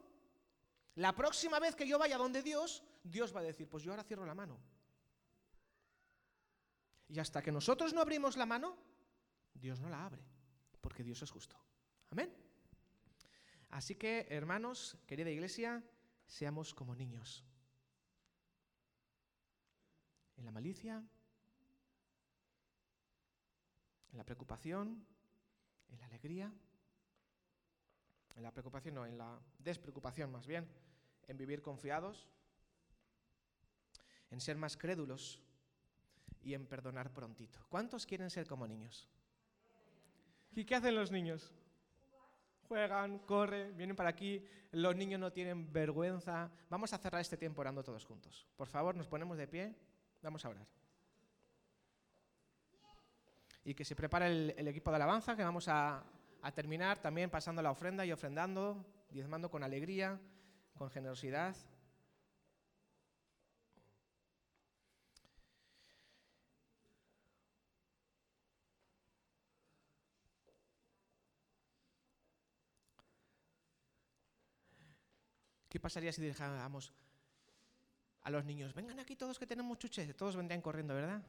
la 0.95 1.15
próxima 1.15 1.59
vez 1.59 1.75
que 1.75 1.87
yo 1.87 1.97
vaya 1.97 2.17
donde 2.17 2.43
Dios, 2.43 2.83
Dios 3.03 3.35
va 3.35 3.39
a 3.39 3.43
decir, 3.43 3.67
pues 3.67 3.83
yo 3.83 3.91
ahora 3.91 4.03
cierro 4.03 4.25
la 4.25 4.35
mano. 4.35 4.59
Y 7.07 7.19
hasta 7.19 7.41
que 7.41 7.51
nosotros 7.51 7.93
no 7.93 8.01
abrimos 8.01 8.37
la 8.37 8.45
mano, 8.45 8.77
Dios 9.53 9.79
no 9.79 9.89
la 9.89 10.05
abre, 10.05 10.23
porque 10.79 11.03
Dios 11.03 11.21
es 11.21 11.31
justo. 11.31 11.57
Amén. 12.11 12.31
Así 13.69 13.95
que, 13.95 14.27
hermanos, 14.29 14.97
querida 15.07 15.29
iglesia, 15.29 15.83
seamos 16.27 16.73
como 16.73 16.95
niños. 16.95 17.43
En 20.37 20.45
la 20.45 20.51
malicia, 20.51 21.03
en 24.11 24.17
la 24.17 24.23
preocupación, 24.23 25.05
en 25.89 25.99
la 25.99 26.05
alegría, 26.05 26.51
en 28.35 28.43
la 28.43 28.51
preocupación 28.51 28.95
no, 28.95 29.05
en 29.05 29.17
la 29.17 29.39
despreocupación 29.57 30.31
más 30.31 30.47
bien, 30.47 30.67
en 31.27 31.37
vivir 31.37 31.61
confiados, 31.61 32.29
en 34.31 34.39
ser 34.39 34.57
más 34.57 34.77
crédulos 34.77 35.41
y 36.41 36.53
en 36.53 36.65
perdonar 36.65 37.11
prontito. 37.13 37.59
¿Cuántos 37.69 38.05
quieren 38.05 38.29
ser 38.29 38.47
como 38.47 38.67
niños? 38.67 39.09
¿Y 40.55 40.65
qué 40.65 40.75
hacen 40.75 40.95
los 40.95 41.11
niños? 41.11 41.51
Juegan, 42.67 43.19
corren, 43.19 43.75
vienen 43.75 43.95
para 43.95 44.09
aquí. 44.09 44.43
Los 44.71 44.95
niños 44.95 45.19
no 45.19 45.31
tienen 45.31 45.71
vergüenza. 45.71 46.51
Vamos 46.69 46.93
a 46.93 46.97
cerrar 46.97 47.21
este 47.21 47.37
tiempo 47.37 47.61
orando 47.61 47.83
todos 47.83 48.05
juntos. 48.05 48.47
Por 48.55 48.67
favor, 48.67 48.95
nos 48.95 49.07
ponemos 49.07 49.37
de 49.37 49.47
pie. 49.47 49.75
Vamos 50.21 50.45
a 50.45 50.49
orar 50.49 50.78
y 53.69 53.75
que 53.75 53.85
se 53.85 53.95
prepare 53.95 54.55
el, 54.57 54.67
equipo 54.67 54.89
de 54.89 54.95
alabanza, 54.95 55.35
que 55.35 55.43
vamos 55.43 55.67
a, 55.67 56.03
a 56.41 56.51
terminar 56.51 56.97
también 56.97 57.29
pasando 57.29 57.61
la 57.61 57.69
ofrenda 57.69 58.03
y 58.03 58.11
ofrendando, 58.11 58.83
diezmando 59.11 59.51
con 59.51 59.63
alegría, 59.63 60.19
con 60.75 60.89
generosidad. 60.89 61.55
¿Qué 75.69 75.79
pasaría 75.79 76.11
si 76.11 76.23
dejáramos 76.23 76.91
a 78.23 78.31
los 78.31 78.43
niños, 78.45 78.73
vengan 78.73 78.99
aquí 78.99 79.15
todos 79.15 79.37
que 79.37 79.45
tenemos 79.45 79.77
chuches? 79.77 80.17
Todos 80.17 80.35
vendrían 80.35 80.63
corriendo, 80.63 80.95
¿verdad? 80.95 81.21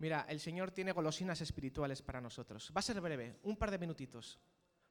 Mira, 0.00 0.24
el 0.28 0.40
Señor 0.40 0.70
tiene 0.70 0.92
golosinas 0.92 1.42
espirituales 1.42 2.00
para 2.00 2.22
nosotros. 2.22 2.72
Va 2.74 2.80
a 2.80 2.82
ser 2.82 3.00
breve, 3.02 3.38
un 3.42 3.56
par 3.56 3.70
de 3.70 3.78
minutitos. 3.78 4.40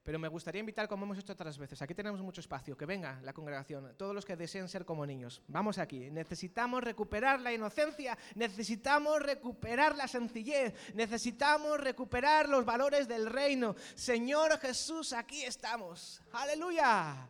Pero 0.04 0.19
me 0.19 0.28
gustaría 0.28 0.60
invitar, 0.60 0.88
como 0.88 1.04
hemos 1.04 1.17
hecho 1.17 1.34
otras 1.34 1.58
veces, 1.58 1.82
aquí 1.82 1.95
tenemos 1.95 2.22
mucho 2.22 2.41
espacio, 2.41 2.78
que 2.78 2.86
venga 2.86 3.19
la 3.24 3.34
congregación, 3.34 3.95
todos 3.98 4.13
los 4.13 4.24
que 4.24 4.36
deseen 4.36 4.69
ser 4.69 4.86
como 4.86 5.06
niños. 5.06 5.41
Vamos 5.48 5.80
aquí, 5.80 6.10
necesitamos 6.12 6.84
recuperar 6.84 7.41
la 7.41 7.52
inocencia, 7.52 8.17
necesitamos 8.36 9.19
recuperar 9.22 9.95
la 9.95 10.08
sencillez, 10.08 10.74
necesitamos 10.93 11.80
recuperar 11.80 12.48
los 12.48 12.63
valores 12.63 13.08
del 13.08 13.26
reino. 13.26 13.76
Señor 13.95 14.60
Jesús, 14.60 15.12
aquí 15.12 15.43
estamos. 15.43 16.22
Aleluya 16.32 17.30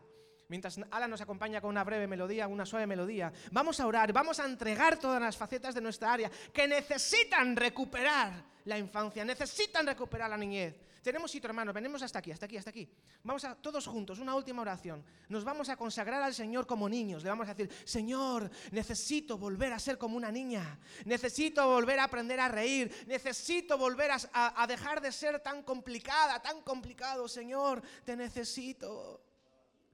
mientras 0.49 0.79
Alan 0.91 1.09
nos 1.09 1.21
acompaña 1.21 1.61
con 1.61 1.69
una 1.69 1.83
breve 1.83 2.07
melodía, 2.07 2.47
una 2.47 2.65
suave 2.65 2.85
melodía, 2.85 3.31
vamos 3.51 3.79
a 3.79 3.87
orar, 3.87 4.11
vamos 4.11 4.39
a 4.39 4.45
entregar 4.45 4.99
todas 4.99 5.21
las 5.21 5.37
facetas 5.37 5.73
de 5.73 5.81
nuestra 5.81 6.11
área 6.11 6.29
que 6.51 6.67
necesitan 6.67 7.55
recuperar 7.55 8.43
la 8.65 8.77
infancia, 8.77 9.23
necesitan 9.23 9.87
recuperar 9.87 10.29
la 10.29 10.37
niñez. 10.37 10.75
Tenemos 11.01 11.31
sitio, 11.31 11.47
hermanos, 11.47 11.73
venimos 11.73 12.01
hasta 12.01 12.19
aquí, 12.19 12.31
hasta 12.31 12.45
aquí, 12.45 12.57
hasta 12.57 12.71
aquí. 12.71 12.89
Vamos 13.23 13.45
a 13.45 13.55
todos 13.55 13.87
juntos, 13.87 14.19
una 14.19 14.35
última 14.35 14.61
oración. 14.61 15.03
Nos 15.29 15.45
vamos 15.45 15.69
a 15.69 15.77
consagrar 15.77 16.21
al 16.21 16.33
Señor 16.33 16.67
como 16.67 16.89
niños. 16.89 17.23
Le 17.23 17.29
vamos 17.29 17.47
a 17.47 17.53
decir, 17.53 17.73
Señor, 17.85 18.49
necesito 18.71 19.37
volver 19.37 19.71
a 19.71 19.79
ser 19.79 19.97
como 19.97 20.17
una 20.17 20.31
niña. 20.31 20.77
Necesito 21.05 21.65
volver 21.67 21.99
a 21.99 22.03
aprender 22.03 22.39
a 22.39 22.49
reír. 22.49 22.93
Necesito 23.07 23.77
volver 23.77 24.11
a, 24.11 24.61
a 24.61 24.67
dejar 24.67 24.99
de 24.99 25.11
ser 25.11 25.39
tan 25.39 25.63
complicada, 25.63 26.41
tan 26.41 26.61
complicado. 26.63 27.27
Señor, 27.29 27.81
te 28.03 28.17
necesito. 28.17 29.28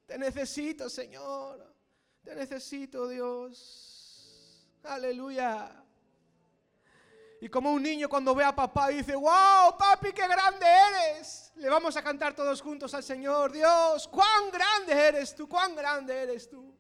Te 0.06 0.18
necesito, 0.18 0.90
Señor. 0.90 1.74
Te 2.24 2.36
necesito, 2.36 3.08
Dios. 3.08 4.68
Aleluya. 4.84 5.84
Y 7.42 7.50
como 7.50 7.72
un 7.72 7.84
niño 7.84 8.08
cuando 8.08 8.34
ve 8.34 8.44
a 8.44 8.56
papá 8.56 8.92
y 8.92 8.98
dice, 8.98 9.16
wow, 9.16 9.78
papi, 9.78 10.14
qué 10.14 10.28
grande 10.28 10.66
eres. 10.66 11.52
Le 11.56 11.70
vamos 11.70 11.96
a 11.98 12.02
cantar 12.02 12.34
todos 12.34 12.62
juntos 12.62 12.94
al 12.94 13.04
Señor, 13.04 13.52
Dios, 13.52 14.08
cuán 14.08 14.50
grande 14.52 14.94
eres 14.94 15.36
tú, 15.36 15.48
cuán 15.48 15.76
grande 15.76 16.24
eres 16.24 16.50
tú. 16.50 16.74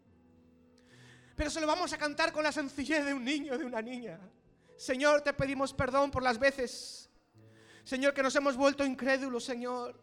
Pero 1.36 1.50
se 1.50 1.60
lo 1.60 1.68
vamos 1.68 1.92
a 1.94 1.98
cantar 1.98 2.32
con 2.32 2.44
la 2.44 2.52
sencillez 2.52 3.06
de 3.06 3.14
un 3.14 3.24
niño, 3.24 3.58
de 3.58 3.66
una 3.66 3.82
niña. 3.82 4.20
Señor, 4.78 5.22
te 5.22 5.34
pedimos 5.34 5.74
perdón 5.74 6.10
por 6.10 6.24
las 6.24 6.40
veces, 6.40 7.10
Señor, 7.84 8.14
que 8.14 8.24
nos 8.24 8.36
hemos 8.36 8.56
vuelto 8.56 8.86
incrédulos, 8.86 9.44
Señor. 9.44 10.00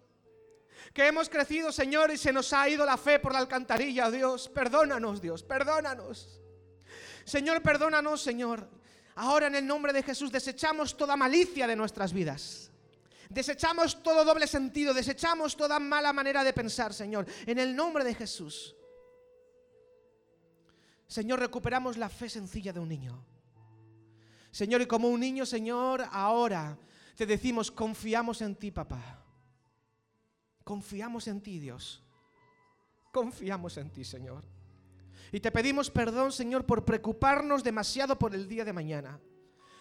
Que 0.93 1.07
hemos 1.07 1.29
crecido, 1.29 1.73
Señor, 1.73 2.11
y 2.11 2.19
se 2.19 2.33
nos 2.33 2.53
ha 2.53 2.69
ido 2.69 2.85
la 2.85 2.97
fe 2.97 3.19
por 3.19 3.33
la 3.33 3.39
alcantarilla, 3.39 4.11
Dios. 4.11 4.49
Perdónanos, 4.49 5.21
Dios, 5.21 5.43
perdónanos. 5.43 6.41
Señor, 7.25 7.63
perdónanos, 7.63 8.21
Señor. 8.21 8.69
Ahora 9.15 9.47
en 9.47 9.55
el 9.55 9.67
nombre 9.67 9.93
de 9.93 10.03
Jesús 10.03 10.33
desechamos 10.33 10.97
toda 10.97 11.17
malicia 11.17 11.67
de 11.67 11.77
nuestras 11.77 12.13
vidas. 12.13 12.71
Desechamos 13.29 14.03
todo 14.03 14.25
doble 14.25 14.47
sentido, 14.47 14.93
desechamos 14.93 15.57
toda 15.57 15.79
mala 15.79 16.13
manera 16.13 16.45
de 16.45 16.53
pensar, 16.53 16.93
Señor. 16.93 17.27
En 17.47 17.59
el 17.59 17.75
nombre 17.75 18.05
de 18.05 18.15
Jesús. 18.15 18.75
Señor, 21.07 21.41
recuperamos 21.41 21.97
la 21.97 22.09
fe 22.09 22.29
sencilla 22.29 22.73
de 22.73 22.81
un 22.81 22.89
niño. 22.89 23.25
Señor, 24.51 24.83
y 24.83 24.87
como 24.87 25.09
un 25.09 25.21
niño, 25.21 25.47
Señor, 25.47 26.07
ahora 26.11 26.79
te 27.17 27.25
decimos, 27.25 27.71
confiamos 27.71 28.43
en 28.43 28.55
ti, 28.55 28.71
papá. 28.71 29.22
Confiamos 30.65 31.27
en 31.29 31.41
ti, 31.41 31.59
Dios. 31.59 32.03
Confiamos 33.13 33.77
en 33.77 33.91
ti, 33.91 34.05
Señor. 34.05 34.45
Y 35.33 35.41
te 35.41 35.51
pedimos 35.51 35.91
perdón, 35.91 36.33
Señor, 36.33 36.67
por 36.67 36.85
preocuparnos 36.85 37.65
demasiado 37.65 38.19
por 38.19 38.35
el 38.35 38.49
día 38.49 38.65
de 38.65 38.73
mañana. 38.73 39.21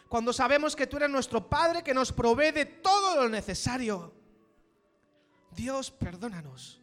Cuando 0.07 0.33
sabemos 0.33 0.75
que 0.75 0.87
tú 0.87 0.97
eres 0.97 1.09
nuestro 1.09 1.47
Padre 1.49 1.83
que 1.83 1.93
nos 1.93 2.11
provee 2.11 2.51
de 2.51 2.65
todo 2.65 3.23
lo 3.23 3.29
necesario. 3.29 4.13
Dios, 5.55 5.91
perdónanos. 5.91 6.81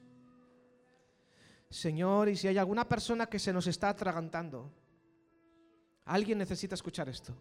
Señor, 1.71 2.29
y 2.29 2.37
si 2.37 2.49
hay 2.49 2.57
alguna 2.57 2.89
persona 2.89 3.27
que 3.27 3.39
se 3.39 3.53
nos 3.53 3.67
está 3.67 3.91
atragantando, 3.91 4.73
alguien 6.07 6.39
necesita 6.39 6.75
escuchar 6.75 7.09
esto. 7.09 7.35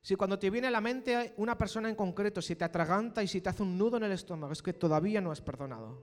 Si 0.00 0.14
cuando 0.14 0.38
te 0.38 0.50
viene 0.50 0.68
a 0.68 0.70
la 0.70 0.80
mente 0.80 1.34
una 1.36 1.58
persona 1.58 1.88
en 1.88 1.94
concreto, 1.94 2.40
si 2.40 2.56
te 2.56 2.64
atraganta 2.64 3.22
y 3.22 3.28
si 3.28 3.40
te 3.40 3.48
hace 3.48 3.62
un 3.62 3.76
nudo 3.76 3.96
en 3.96 4.04
el 4.04 4.12
estómago, 4.12 4.52
es 4.52 4.62
que 4.62 4.72
todavía 4.72 5.20
no 5.20 5.30
has 5.30 5.40
perdonado. 5.40 6.02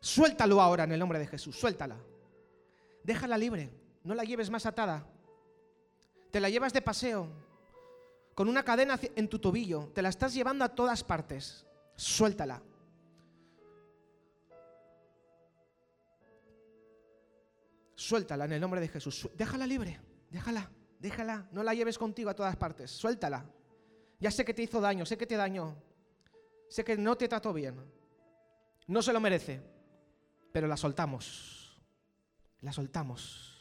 Suéltalo 0.00 0.60
ahora 0.60 0.84
en 0.84 0.92
el 0.92 0.98
nombre 0.98 1.18
de 1.18 1.26
Jesús, 1.26 1.58
suéltala. 1.58 1.96
Déjala 3.04 3.38
libre, 3.38 3.70
no 4.02 4.14
la 4.14 4.24
lleves 4.24 4.50
más 4.50 4.66
atada. 4.66 5.06
Te 6.30 6.40
la 6.40 6.48
llevas 6.48 6.72
de 6.72 6.82
paseo, 6.82 7.28
con 8.34 8.48
una 8.48 8.64
cadena 8.64 8.98
en 9.14 9.28
tu 9.28 9.38
tobillo, 9.38 9.90
te 9.94 10.02
la 10.02 10.08
estás 10.08 10.34
llevando 10.34 10.64
a 10.64 10.74
todas 10.74 11.04
partes. 11.04 11.66
Suéltala. 11.94 12.62
Suéltala 17.94 18.46
en 18.46 18.52
el 18.52 18.60
nombre 18.60 18.80
de 18.80 18.88
Jesús. 18.88 19.28
Déjala 19.36 19.66
libre, 19.66 20.00
déjala, 20.30 20.70
déjala. 21.02 21.48
No 21.50 21.62
la 21.62 21.74
lleves 21.74 21.98
contigo 21.98 22.30
a 22.30 22.34
todas 22.34 22.56
partes. 22.56 22.90
Suéltala. 22.90 23.44
Ya 24.20 24.30
sé 24.30 24.44
que 24.44 24.54
te 24.54 24.62
hizo 24.62 24.80
daño, 24.80 25.04
sé 25.04 25.18
que 25.18 25.26
te 25.26 25.36
dañó. 25.36 25.76
Sé 26.70 26.84
que 26.84 26.96
no 26.96 27.16
te 27.16 27.28
trató 27.28 27.52
bien. 27.52 27.74
No 28.86 29.02
se 29.02 29.12
lo 29.12 29.20
merece. 29.20 29.60
Pero 30.52 30.68
la 30.68 30.76
soltamos. 30.76 31.76
La 32.60 32.72
soltamos. 32.72 33.60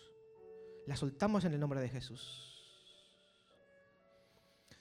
La 0.85 0.95
soltamos 0.95 1.43
en 1.43 1.53
el 1.53 1.59
nombre 1.59 1.81
de 1.81 1.89
Jesús. 1.89 2.47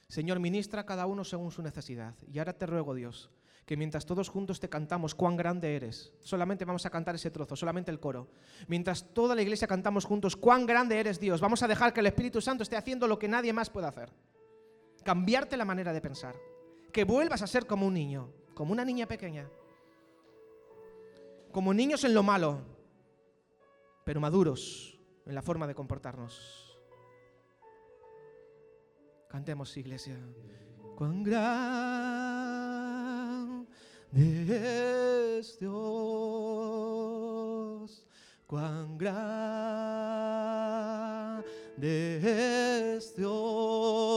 Señor, 0.07 0.39
ministra 0.39 0.81
a 0.81 0.85
cada 0.85 1.07
uno 1.07 1.23
según 1.23 1.51
su 1.51 1.63
necesidad. 1.63 2.13
Y 2.31 2.37
ahora 2.37 2.53
te 2.53 2.65
ruego, 2.65 2.93
Dios, 2.93 3.31
que 3.65 3.77
mientras 3.77 4.05
todos 4.05 4.29
juntos 4.29 4.59
te 4.59 4.69
cantamos 4.69 5.15
cuán 5.15 5.37
grande 5.37 5.75
eres, 5.75 6.13
solamente 6.19 6.65
vamos 6.65 6.85
a 6.85 6.89
cantar 6.89 7.15
ese 7.15 7.31
trozo, 7.31 7.55
solamente 7.55 7.91
el 7.91 7.99
coro. 7.99 8.27
Mientras 8.67 9.13
toda 9.13 9.35
la 9.35 9.41
iglesia 9.41 9.67
cantamos 9.67 10.05
juntos 10.05 10.35
cuán 10.35 10.65
grande 10.65 10.99
eres 10.99 11.19
Dios, 11.19 11.41
vamos 11.41 11.63
a 11.63 11.67
dejar 11.67 11.93
que 11.93 11.99
el 11.99 12.07
Espíritu 12.07 12.41
Santo 12.41 12.63
esté 12.63 12.75
haciendo 12.75 13.07
lo 13.07 13.19
que 13.19 13.27
nadie 13.27 13.53
más 13.53 13.69
puede 13.69 13.87
hacer. 13.87 14.11
Cambiarte 15.03 15.57
la 15.57 15.65
manera 15.65 15.93
de 15.93 16.01
pensar. 16.01 16.35
Que 16.91 17.05
vuelvas 17.05 17.41
a 17.41 17.47
ser 17.47 17.65
como 17.65 17.87
un 17.87 17.93
niño, 17.93 18.29
como 18.53 18.73
una 18.73 18.83
niña 18.83 19.07
pequeña. 19.07 19.49
Como 21.51 21.73
niños 21.73 22.03
en 22.03 22.13
lo 22.13 22.23
malo, 22.23 22.61
pero 24.03 24.19
maduros 24.19 24.99
en 25.25 25.35
la 25.35 25.41
forma 25.41 25.67
de 25.67 25.75
comportarnos. 25.75 26.77
Cantemos, 29.29 29.75
iglesia. 29.77 30.19
Cuán 30.97 31.23
grande 31.23 32.70
es 34.13 35.57
Dios, 35.59 35.71
cuán 38.45 38.97
grande 38.97 39.37
es 42.97 43.15
Dios. 43.15 44.10